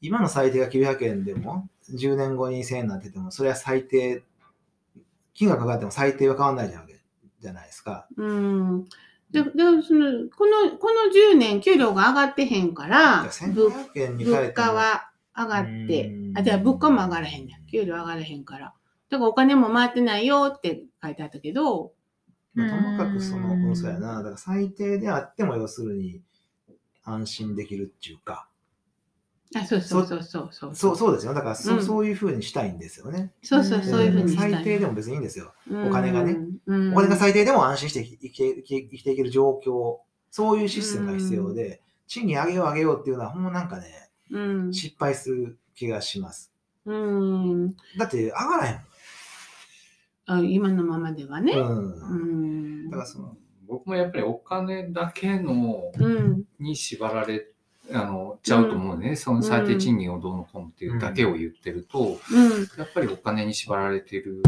[0.00, 4.22] 今の最低が900円でも、10年後に1000円になってても、それは最低、
[5.34, 6.90] 金額がかかっても最低は変わらないじゃん
[7.40, 8.06] じゃないですか。
[8.16, 8.84] うん。
[9.30, 9.50] で、で
[9.82, 17.66] その、この、この10年給料が上がってへんから、物1500円に変え物ても価は上がってう、んあ、じゃあ物価も上がらへんねん。
[17.66, 18.74] 給料上がらへんから。
[19.08, 21.92] だからお金も回ってないよって書いてあったけど、
[22.54, 26.20] まあともかくその、そうやな、だから最低であっても要するに
[27.04, 28.48] 安心できるっていうか、
[29.56, 30.74] あ、そうそうそうそうそう。
[30.74, 31.34] そうそうですよ。
[31.34, 33.32] だからそ,、ううんそういうふうにしたいんですよね。
[33.42, 34.52] そうそう、そういうふうにしたい。
[34.52, 35.52] 最低でも別にいいんですよ。
[35.68, 36.36] うんお金がね。
[36.66, 39.98] うんお金が最低でも安心して生きて生きて生きていける状況、
[40.30, 44.38] そういうシステムが必要で、賃金上げよう上げようっていうのは、ほんまなんかね、う
[44.68, 44.72] ん。
[44.72, 46.52] 失敗する気がします。
[46.86, 47.74] うん。
[47.98, 48.80] だって上がらへん
[50.26, 51.52] あ今のままではね。
[51.54, 52.86] ううん。
[52.86, 52.98] んだ。
[52.98, 53.36] からその、
[53.66, 56.44] 僕もやっぱりお金だけのうん。
[56.58, 57.49] に縛られ
[57.92, 62.68] あのちゃうと思うね、その最低賃金をどうのこうのっていうだけを言ってると、うん。
[62.78, 64.42] やっぱりお金に縛られてる。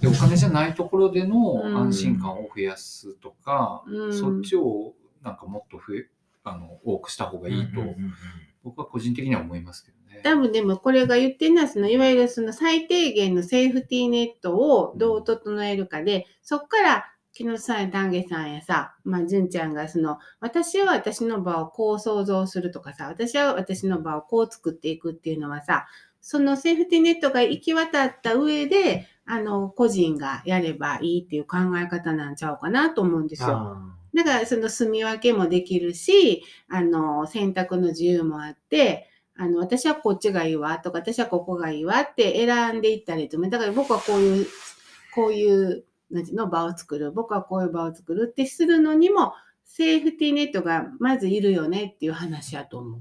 [0.00, 4.18] でお金じゃないところでの安心感を増やすとか、うん。
[4.18, 6.08] そっちをなんかもっと増え
[6.44, 8.14] あの多くした方がいいと、うんうんうん。
[8.62, 10.20] 僕は個人的には思いますけどね。
[10.22, 25.86] 多分でもこれが言ってるのは、そのいわゆるその最低限のセーフティーネットをどう整えるかで、そっから木下さ丹下さんやさ、まあ、純ちゃんがその、私は私の場をこう想像するとかさ、私は私の場をこう作っていくっていうのはさ、
[26.20, 33.48] そのセーフティーネットが行き渡った上で、あの、個人がやればいいっていう考え方なんちゃうかなと思うんですよ。
[33.48, 44.46] あだからその住み分けもできるし、あの、選択の自由もあって、あの、私はこっちがいいわとか、私はここがいいわって選んでいったりとか、だから僕はこういう、
[45.14, 47.12] こういう、の、場を作る。
[47.12, 49.32] 僕はこういう場を作るってするのにも、
[49.64, 53.00] セーフティーネットがまずいるよねっていう話やと思う。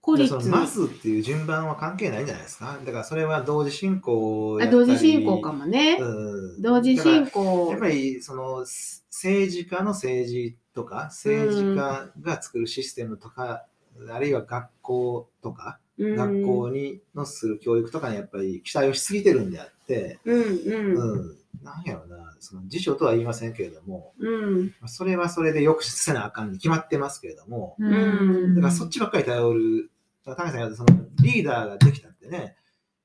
[0.00, 5.96] 孤立まずっていう順番は関係ないんじゃないですかだからそれは同時進行あ同時進行かもね。
[5.98, 7.80] うん同時進行やっ。
[7.80, 13.64] ぱりそのす政治家の政治とか政治家が作るシステムとか、
[14.10, 20.96] あるいは学校とか、うん学校にのする教育とかにやっぱり期待をしすぎてるんであって、うんうん。
[20.96, 24.74] うん、なんやろな、その辞書とは言いませんけれども、うん。
[24.86, 29.90] それはそれで抑止せなあかんに決まってますけれども、んだからそっちばっかり頼る、
[30.24, 32.56] だから高橋さんが言うとそのリーダーができたってね、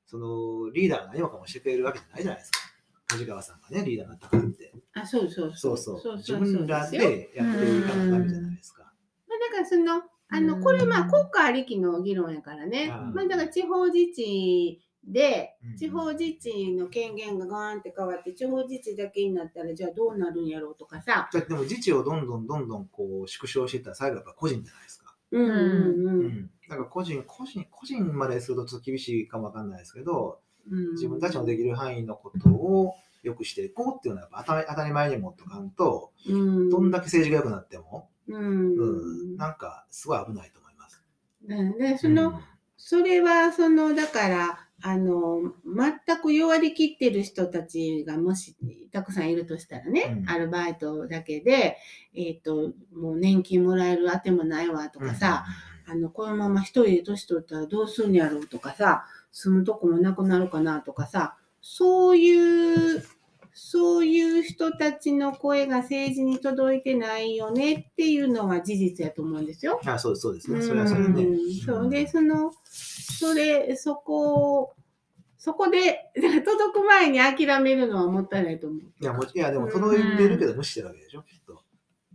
[0.06, 2.58] そのリーダーが何もかもしてくれるわけじゃないじゃないですか。
[3.06, 4.72] 梶川さんがね、リーダーになったからって。
[4.94, 6.00] あ、そうそうそそううそう。
[6.00, 8.82] そう自分らでやっていかなダメじゃないですか。
[8.82, 12.84] まあ、だからその、あの、うんこれまあ国家ありきの議論やからね。
[12.84, 21.28] うんまあだから地方自治でうん、地方自治の権限がガーンって変わって、地方自治だけになったら、じゃあどうなるんやろうとかさ。
[21.32, 25.14] じゃあでも自治をどんどんどんどんこう縮小していったら最後やっぱ個人じゃないですか。
[25.30, 26.26] うんうんうん。
[26.26, 26.50] ん。
[26.68, 38.74] だから個人、個人、個人までするとちょっと厳しいかもわかんないですけど、うん自分たちのできる範囲のことを良くしていこうっていうのはやっぱ当たり当たり前に持っとかんと、うんどんだけ政治が良くなっても、うん。
[38.74, 41.02] うん、なんかすごい危ないと思います。
[41.48, 42.40] うんで、その、
[42.76, 48.56] それは、その、だから、あの、全く弱りきってる人たちがもし、
[48.90, 50.30] たくさんいるとしたらね、うん。
[50.30, 51.76] アルバイトだけで、
[52.14, 55.44] えっ、と、もう年金もらえるあてもないわとうんかさ、、
[55.86, 63.04] あの、このまま一人で年取ったらどうすんやろうとかさ、住むとこもなくなるかなとかさ、そういう、
[63.52, 69.80] そういう人たちの声が政治に届いてないよねっていうのは事実やと思うんですよ。
[69.84, 70.62] あそうそうですね。
[70.62, 71.24] それはそれで。
[71.24, 74.72] うんそうで、その、それ、そこを、
[75.36, 78.80] そこで、 届く前に諦めるのはもったいないと思う。
[78.80, 81.59] いや、もちいやでも届いてるけど無視してるわけでしょ、きっと。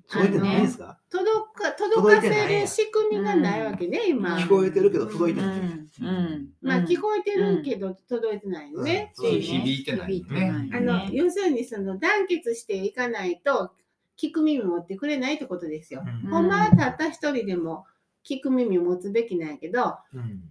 [0.08, 4.38] 届いてないんですか、届か、届かせる仕組みがないわけね、今。
[4.38, 5.60] 聞こえてるけど届いてない。
[5.60, 9.14] うんまあ、聞こえてるけど届いてないよね。
[9.18, 13.72] うんそう響いてないよねあの、要するにその団結していかないと、
[14.18, 16.04] 聞く耳持ってくれないってことですよ。
[16.06, 17.86] うんほんまはたった一人でも
[18.24, 20.44] 聞く耳持つべきなんやけど、うん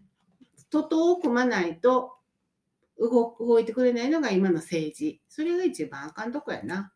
[0.70, 2.14] 徒党を組まないと
[2.98, 5.20] 動動いてくれないのが今の政治。
[5.28, 6.92] それが一番あかんとこやな。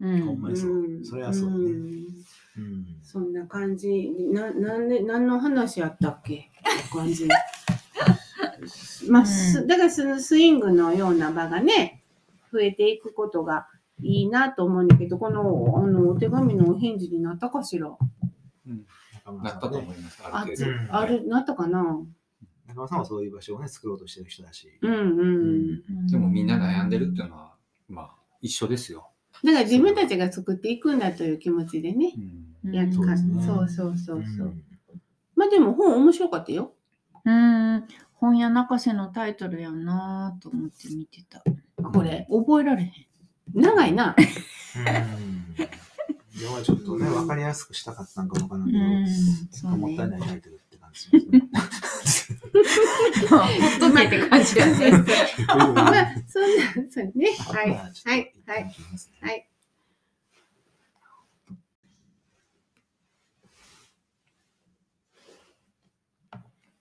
[0.00, 0.70] うんほんまにそう。
[0.70, 1.56] んそれはそうね。
[1.56, 4.10] んうんそんな感じ。
[4.32, 6.50] な、なんで、何の話やったっけ？
[6.92, 7.26] 感じ。
[9.10, 12.02] まあ、すだからそのスイングのような場がね、
[12.52, 13.68] 増えていくことが
[14.02, 17.88] いいなと思うんだけど、この、あの、お手紙のお返事になったかしら？
[18.66, 18.84] うん
[19.42, 20.22] なったと思います。
[20.24, 20.70] ある程度。
[20.70, 21.98] うんある、なったかな？
[22.66, 24.68] 中村さんはそういう場所をね、作ろうとしてる人だし。
[24.82, 25.24] うんう
[26.02, 26.06] ん。
[26.08, 27.54] でもみんな悩んでるっていうのは、
[27.88, 29.10] まあ、一緒ですよ。
[29.44, 32.12] だから自分たちが作っていくんだという気持ちでね。
[32.16, 34.46] うんやっかそうですねそうそうそうそう。
[34.48, 34.62] ん
[35.36, 36.72] まあでも本面白かったよ。
[37.24, 37.84] うん
[38.14, 41.42] 本屋泣かせのタイトルやなと思って見てた。
[41.82, 42.26] これ。
[42.30, 42.92] 覚えられへん。
[43.54, 44.16] 長いな。
[44.18, 45.54] うん。
[45.54, 49.06] でもちょっとね、わかりやすくしたかったんかもわからんけど、うん、
[49.50, 50.18] そうもったいね。
[50.18, 51.32] ないタイトルって感
[52.02, 53.28] じですね。
[53.28, 54.90] ほっとけって感じやね。
[55.48, 57.36] まあ、そんな、そうね。
[57.38, 57.70] はい。
[57.70, 57.76] は
[58.16, 58.74] いはい
[59.20, 59.48] はい。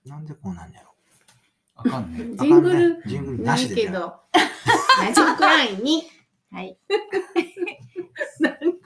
[0.06, 0.94] なんでこうなんやろ
[1.76, 2.38] あかんね。
[2.38, 4.22] ジングルジングルなしでけど、
[5.02, 6.04] ラジオクラインに、
[6.50, 6.78] はい。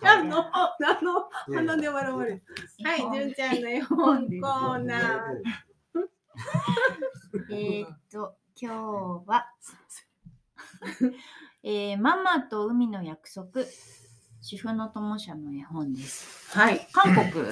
[0.01, 0.43] 何の、
[0.79, 2.43] 何の、鼻で笑われる。
[2.83, 5.41] はい、純ちゃんの絵本コーナー。
[7.51, 9.45] えーっと、今日は、
[11.63, 13.63] えーママと海の約束、
[14.41, 16.57] 主婦の友社の絵本です。
[16.57, 16.87] はい。
[16.91, 17.45] 韓国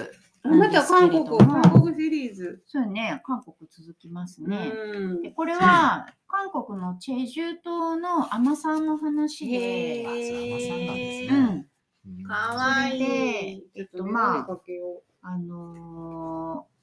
[0.44, 2.64] また韓国、韓国シリーズ。
[2.66, 4.72] そうね、韓国続きますね。
[4.74, 11.40] うんでこれは韓国のチェジュ島の海女さんの話で、海女さんなんですね
[12.06, 13.70] うん、うんかわいい。
[13.76, 14.60] えっとまあ
[15.30, 16.80] あのー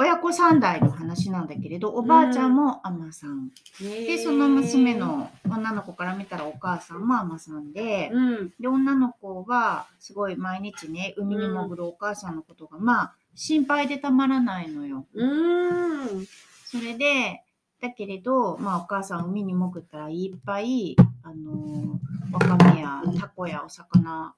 [0.00, 3.50] 親子三代の話なんだけれど、おばあちゃんも海女さん。
[3.80, 4.94] うで、その娘。
[4.94, 8.52] の女の子から見たらお母さんも海女さんで、うん。
[8.60, 15.04] で、女の子はすごい毎日ね、海に潜るお母さんのことが、まあ、心配でたまらないのよ。
[15.12, 16.26] うん。
[16.64, 17.42] それで、
[17.80, 21.98] だけれど、まあ、お母さん海に潜ったらいっぱい、あの
[22.32, 24.32] わかめやタコやお魚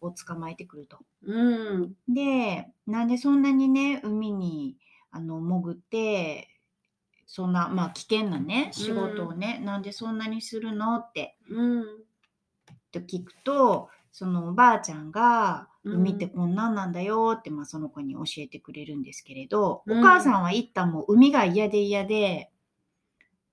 [0.00, 0.98] を捕まえてくると。
[1.22, 1.94] うん。
[2.08, 4.76] で、なんでそんなにね、海に
[5.10, 6.48] あの潜って、
[7.26, 11.84] そんな、まあ、危険なね、仕事をね、なんでそんなにするのってうん。
[12.90, 22.50] と聞くと、そのおばあちゃんが、うん海ってこんなんなんだよって、まあ、その子に教えてくれるんですけれど、うんお母さんは一旦もう海が嫌で嫌で、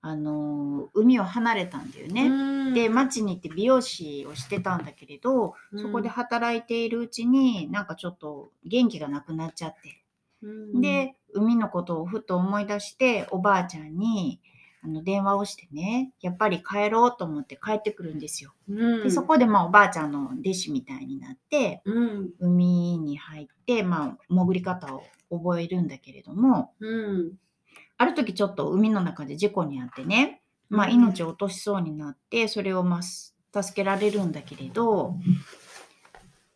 [0.06, 2.28] あのー海を離れたんだよね。
[2.70, 10.04] ねで、町に行って美容師をしてたんだけれど、そこで働いているうちに、なんかちょっと元気がなくなっちゃって、
[10.42, 10.48] う
[10.78, 14.40] ん、で、海のことをふと思い出して、おばあちゃんに
[14.84, 18.54] あの電話をしてね、やっぱり帰ろうと思って帰ってくるんですよ。
[18.68, 22.30] うん、でそこでまあおばあちゃんの弟子みたいになって、うん。
[22.38, 27.32] 海に入って、まあ潜り方を覚えるんだけれども、うん。
[27.98, 35.16] ある時ちょっと海の中で事故に遭ってね、まあうん命を落としそうになって、それをまあす助けられるんだけれど、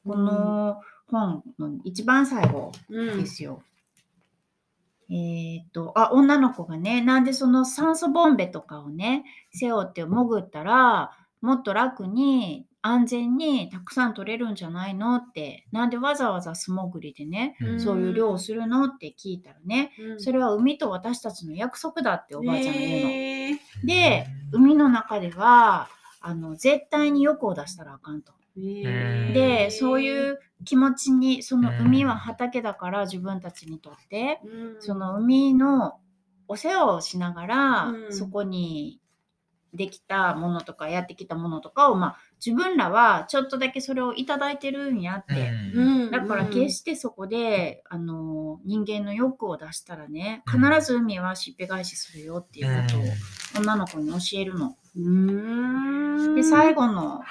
[0.06, 3.62] この本の一番最後うんですよ。
[5.10, 11.10] えーっと、あ、女の子がね、なんでその酸素ボンベとかをね、背負って潜ったら、
[11.40, 17.80] もっと楽に安全にたくさん取れるんじゃないのって、なんでわざわざ素潜りでね、うん。
[17.80, 20.20] そういう漁をするのって聞いたらね、うん。
[20.20, 23.10] それは海と私たちの約束だっておばあちゃんが言うの。
[23.10, 23.58] へー。
[23.84, 25.88] で、海の中では、
[26.20, 28.32] あの、絶対に欲を出したらあかんと。
[28.56, 29.32] へー。
[29.32, 34.80] で、そういう気持ちに、その海は畑だから自分たちにとって、うん。
[34.80, 35.98] その海の
[36.48, 38.12] お世話をしながら、うん。
[38.12, 39.00] そこに
[39.74, 45.50] できたものとかやってきたものとかを、まあ、自分らはちょっとだけそれをいただいてるんやって。
[45.74, 53.02] うんだから決してそこで、あの人間の欲を出したらね必ず海はしっぺ返しするよっていうことを
[53.60, 54.76] 女の子に教えるの。
[54.96, 57.22] うんで最後の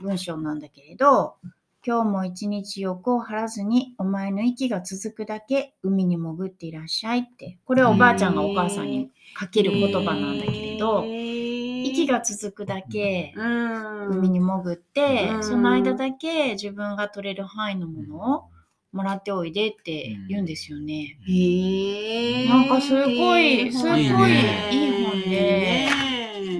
[0.00, 1.36] 文章なんだけれど
[1.84, 7.58] 今日も一日欲を張らずにお前の息が続くだけ海に潜っていらっしゃいって。
[7.64, 15.42] これはおばあちゃんがお母さんにかける言葉なんだけれど息が続くだけ海海に潜ってうん。
[15.42, 18.44] その間だけ自分が取れる範囲のものを
[18.92, 21.18] もらっておいでって言うんですよね。
[21.26, 25.88] へえなんかすごいすごいいいいい本で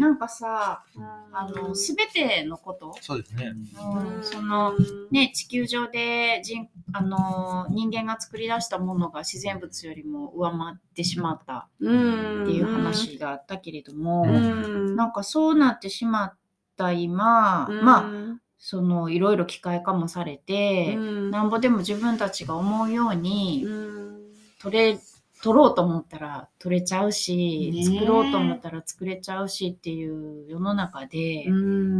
[0.03, 0.82] なんかさ
[1.32, 2.94] あのす全てのこと？
[3.00, 3.53] そうですね。
[3.55, 4.74] うんその
[5.12, 14.96] ね、地球上で人あの人間が作り出したものが自然物よりも上回ってしまったってっていう話があったけれども、うん。
[14.96, 16.34] なんかそうなってしまっ
[16.76, 18.11] た今、まあ
[18.59, 23.66] そのいろいろ機械化もされて、なんぼでも自分たちが思うように
[24.61, 24.98] 取れ
[25.43, 27.84] 取ろうと思ったら取れちゃうし、ねえ。
[27.84, 31.51] 作ろうと思ったら作れちゃうしっていう世の中で、や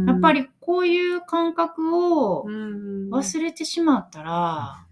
[0.07, 4.85] やっぱりこういう感覚を忘忘れてしまったら、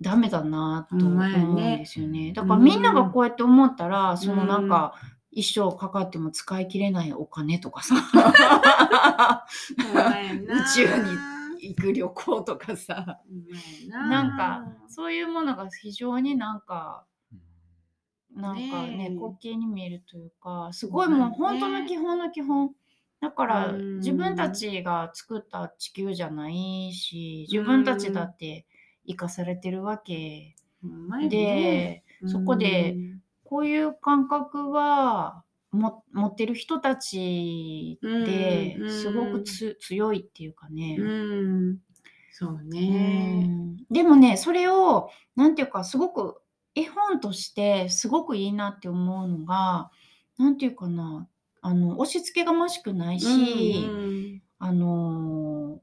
[0.00, 2.32] ダメだなと思うんですよね。
[2.34, 4.94] だからみんながこうやって思ったら、そのなんか、
[5.30, 7.94] 一生かかっても使い切れないお金とかさ、
[9.78, 9.86] 宇
[10.74, 13.20] 宙に行く旅行とかさ、
[13.88, 17.06] なんかそういうものが非常になんか、
[18.34, 22.70] なんかね滑稽に見えるというかすごいもう本当の基本の基本。
[23.20, 23.96] だからうん。
[23.98, 28.66] 自分たちが作った地球じゃないし自分たちだって
[29.06, 30.54] 生かされてるわけ。
[31.28, 32.96] でそこで
[33.44, 40.96] こういう感覚はも持ってる人たちってうんすごくつ強いっていうかね。
[40.98, 41.78] うん。
[42.32, 43.76] そううねん。
[43.90, 46.40] でもねそれをなんていうかすごく
[46.74, 49.90] 絵本としてすごくいいなって思うのが
[50.38, 51.28] なんていうかな
[51.62, 53.90] あの押し付けがましくないし、
[54.58, 55.80] あの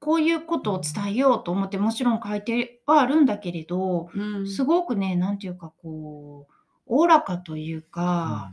[0.00, 4.08] こういうことを伝えようと思ってもちろん書いてはあるんだけれど
[4.46, 6.52] すごくねなんていうかこう
[6.86, 8.50] おおらかというか、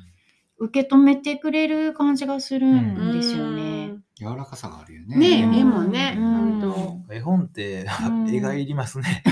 [0.65, 3.95] 受け止めてくれる感じがするんですよね。
[4.17, 5.17] 柔らかさがあるよね。
[5.17, 5.55] ねうん。
[5.55, 6.61] 絵もねうん。
[6.61, 8.29] 本絵本ってうん。
[8.33, 9.23] 絵がいりますね。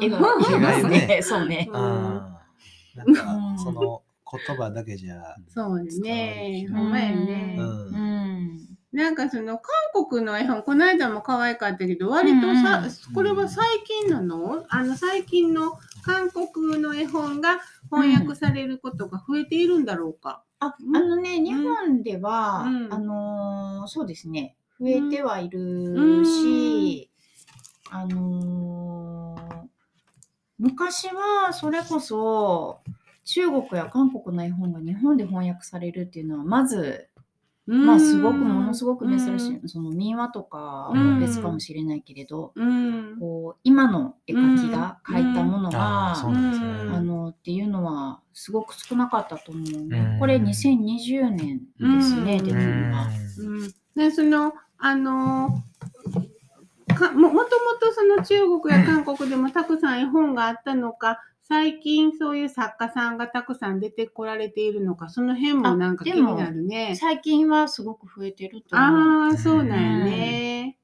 [0.00, 1.20] 絵が絵がいるね。
[1.22, 1.68] そうね。
[1.72, 1.80] うん。
[1.80, 4.02] なんうかんその
[4.48, 5.36] 言葉だけじゃ。
[5.48, 7.56] そうですねうんほんまやね。
[7.58, 7.66] うう
[7.96, 8.60] ん。
[8.92, 12.82] なんかその韓国の絵本この間も可愛かったけど割とさ、
[13.14, 14.64] これは最近なの？
[14.68, 17.60] あの最近の韓国の絵本が
[17.90, 20.42] 翻訳されることが増えているんだろうか。
[20.60, 20.92] あ、あうん。
[20.92, 22.92] のね、日本では、うん。
[22.94, 27.10] あのーそうですね、増えてはいるし、
[27.90, 29.68] あのー
[30.58, 32.80] 昔はそれこそ、
[33.24, 37.08] 中国や韓国の絵本が日本で翻訳されるっていうのはまず
[37.70, 43.16] まあすごくものすごく珍しい、その民話とかは別かもしれないけれど、うん。
[43.20, 46.22] こう今の絵描きが描いたものが、あ
[47.00, 49.98] のっていうのはすごく少なかったと思うね。
[50.14, 50.18] うん。
[50.18, 52.44] これ2020年ですね、うん。
[52.44, 53.08] 出てるのは。
[53.38, 53.74] うん。
[53.94, 55.62] でそのあの
[56.94, 61.20] かももともとその中国や韓国でもたくさん絵本があったのか
[61.50, 66.94] 最近そういう作家さんがたくさん出てこられているのかその辺もなんか気になるね。
[66.94, 69.30] 最近はすごく増えてると思う。
[69.30, 70.76] ああそうなんやね。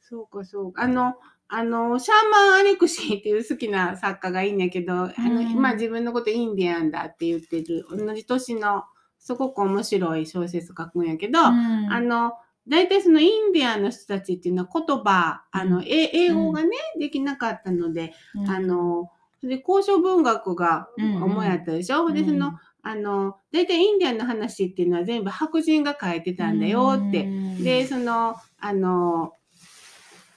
[0.00, 0.84] そうかそうか。
[0.84, 1.16] あの
[1.48, 8.84] あのシャーマン・アレクシーっていう好きな作家がいいんやけど、あのうん今自分のことインディアンだって言ってる同じ年の
[9.18, 12.32] すごく面白い小説書くんやけど、うんあの、
[12.66, 19.10] 大体そのインディアンの人たちっていうのは言葉、あの、英語がね、できなかったので、うん
[19.42, 27.28] あの、で、交渉文学がうん主やったでしょ、で、その、あの、大体インディアンの話っていうのは全部白人が書いてたんだよって。
[27.62, 29.34] で、その、あの、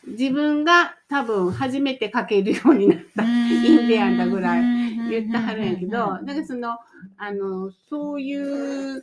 [0.08, 4.62] 自分が多分初めて書けるようになったインディアンだぐらい
[5.10, 6.26] 言ってはるんやけど、なん。
[6.26, 6.78] かその、
[7.18, 9.02] あの、そういう、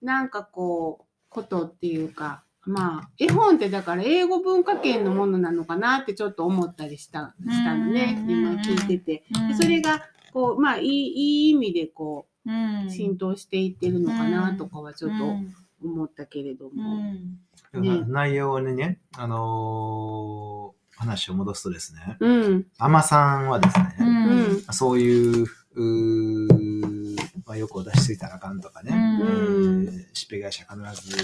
[0.00, 9.24] なんかこう、ことっていうか、まあ、絵本ってだから英語文化圏のものなのかなってちょっと思ったりした、したのね、うん今聞いてて。
[9.48, 10.02] でそれが、
[10.32, 12.50] こう、まあ、いい、いい意味でこう、
[12.90, 16.96] 浸透していってるのかなとかはちょっと思ったけれどうも。
[16.96, 17.38] ん。
[17.72, 29.84] だから内容にね、あのー話を戻すとですね、うん、アマさんはですね、ううんん、そういう、うーまあ、欲を出しすぎたらあかんとかね、うん。
[29.84, 30.76] えーしっぺ会社必
[31.08, 31.16] ず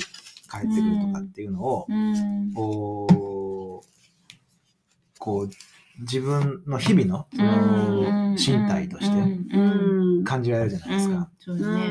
[0.51, 2.53] 帰ってくるとかっていうのを、うん。
[2.55, 3.86] こう、
[5.18, 5.51] こう、
[6.01, 11.30] 自分の日々のその身体としてうん、感じられるじゃないですか。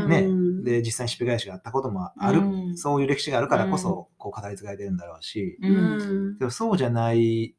[0.08, 0.30] ね。
[0.64, 2.42] で、実際にしっぺ返しがあったこともある、う
[2.74, 2.78] ん。
[2.78, 5.98] そういう歴史があるからこそ、こう語り継がれてるんだろうし、ううん。
[6.36, 7.56] ん、でもそうじゃない、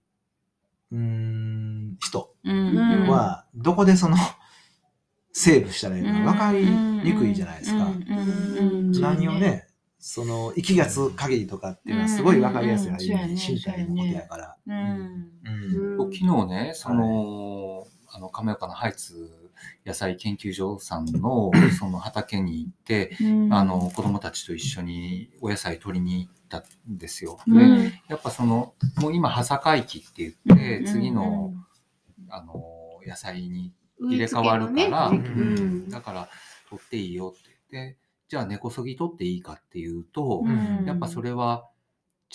[0.92, 3.08] うーん、人うん。
[3.08, 4.16] は、どこでその、
[5.32, 7.86] セーブしたらいいのか分かりにくいじゃないですか。
[7.86, 8.90] うん。
[8.92, 9.65] 何をね、
[10.08, 14.56] その、息がつく限りとかっていうのはすごい分かりやすい、身体のことやから。
[15.98, 19.50] 昨日ね、その、あの、亀岡のハイツ
[19.84, 23.16] 野菜研究所さんの、 その畑に行って、
[23.50, 27.40] あの、子供たちと一緒にお野菜取りに行ったんですよ。
[27.48, 31.52] で、やっぱその、もう今、葉境期って言って、次の、
[32.28, 32.62] あの、
[33.04, 35.12] 野菜に入れ替わるから、
[35.88, 36.28] だから、
[36.70, 37.98] 取っていいよって言って、
[38.28, 40.84] じゃあ根こそぎ取っていいかっていうと、うん。
[40.86, 41.68] やっぱそれは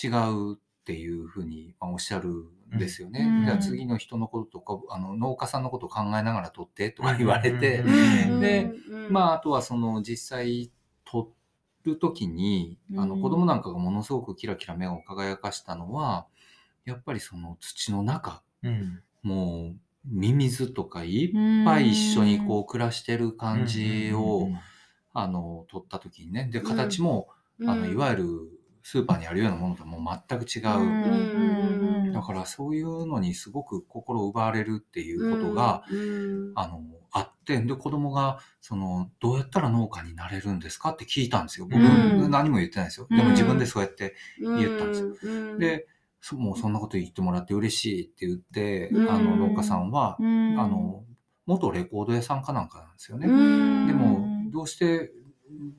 [0.02, 2.30] 違うっていうふうにまあおっしゃる
[2.76, 3.22] んですよね。
[3.22, 3.46] うん。
[3.46, 8.72] じゃあ次の人のこととか、あの農家さんのことを考えながら取ってとか言われて、うんで、
[9.10, 10.72] まあ、ああとはその実際
[11.04, 11.28] 取
[11.84, 13.22] る時に、あのうん。
[13.22, 16.28] 子供なんかがものすごくキラキラ目を輝かしたのは、
[16.86, 19.02] やっぱりその土の中、うん。
[19.24, 19.76] もう
[20.06, 21.30] ミミズとかいっ
[21.66, 24.50] ぱい一緒にこう暮らしてる感じを、
[25.14, 26.49] あの、取った時にね。
[26.51, 27.30] で、形も、
[27.66, 28.26] あの、いわゆる
[28.84, 32.13] スーパーにあるようなものとも全く違う。
[32.13, 36.82] だからそういうのにすごく心奪われるっていうことが、うんあの、
[37.12, 41.67] あって、で、子供が、その、どうやったら農家になれるんですかって聞いたんですよ。
[41.70, 42.32] 僕、うん。
[42.32, 43.08] 何も言ってないですよ。
[43.09, 45.16] でも自分でそうやってうん言ったんですよ。
[45.24, 45.59] うん。
[45.59, 45.88] で、
[46.21, 49.12] そもうそんなこと言ってもらって嬉しいって言って、うん。
[49.12, 51.04] あの、農家さんは、ああの、
[51.46, 53.28] 元レコード屋さんかなんかなんですよね。
[53.28, 53.88] うん。
[53.88, 54.21] でも、
[54.52, 55.12] どうして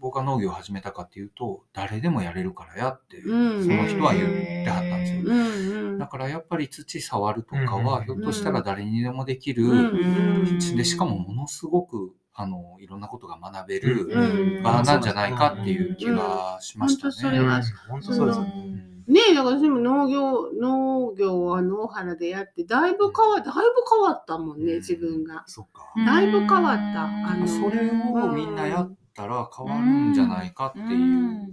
[0.01, 3.63] 僕が農業を始めたかっていうと、誰でもやれるからやって、うん。
[3.63, 5.23] その人は言ってはったんですよ。
[5.25, 5.99] うんうん。
[5.99, 17.47] だからやっぱり土触るとかは、うんひょっとしたら誰にでもできる、うんで、しかもものすごく、あの、いろんなことが学べるうん場なんじゃないかっていう気がしましたうん本当それね。
[17.47, 18.92] は本当そうですよね。
[19.09, 23.61] ねえ、だから私も農業、農業は野原でやって、だいぶ変わだいぶ
[23.91, 25.45] 変わったもんね、自分が。
[25.47, 25.93] そっか。
[26.07, 31.49] だいぶ変わったあのそれをみんなやったら変わるんじゃないかっていう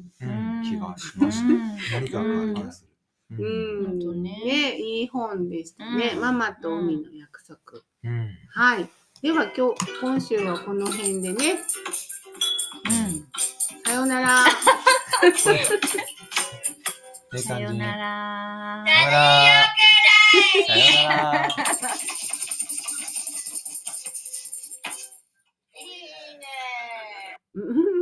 [0.63, 1.99] 気がしました。
[1.99, 2.89] 何かが変わる気がする。
[3.31, 4.23] うん。
[4.23, 6.13] ねねいい本でしたね。
[6.15, 7.81] うんママと海の約束。
[8.03, 8.30] うん。
[8.51, 8.89] はい。
[9.21, 11.59] では今日、今週はこの辺でね。
[13.85, 14.45] さようなら。
[14.45, 15.39] いい感じ。
[15.39, 16.19] さよなら。
[17.38, 18.84] さよなら。
[18.85, 22.19] さよなら。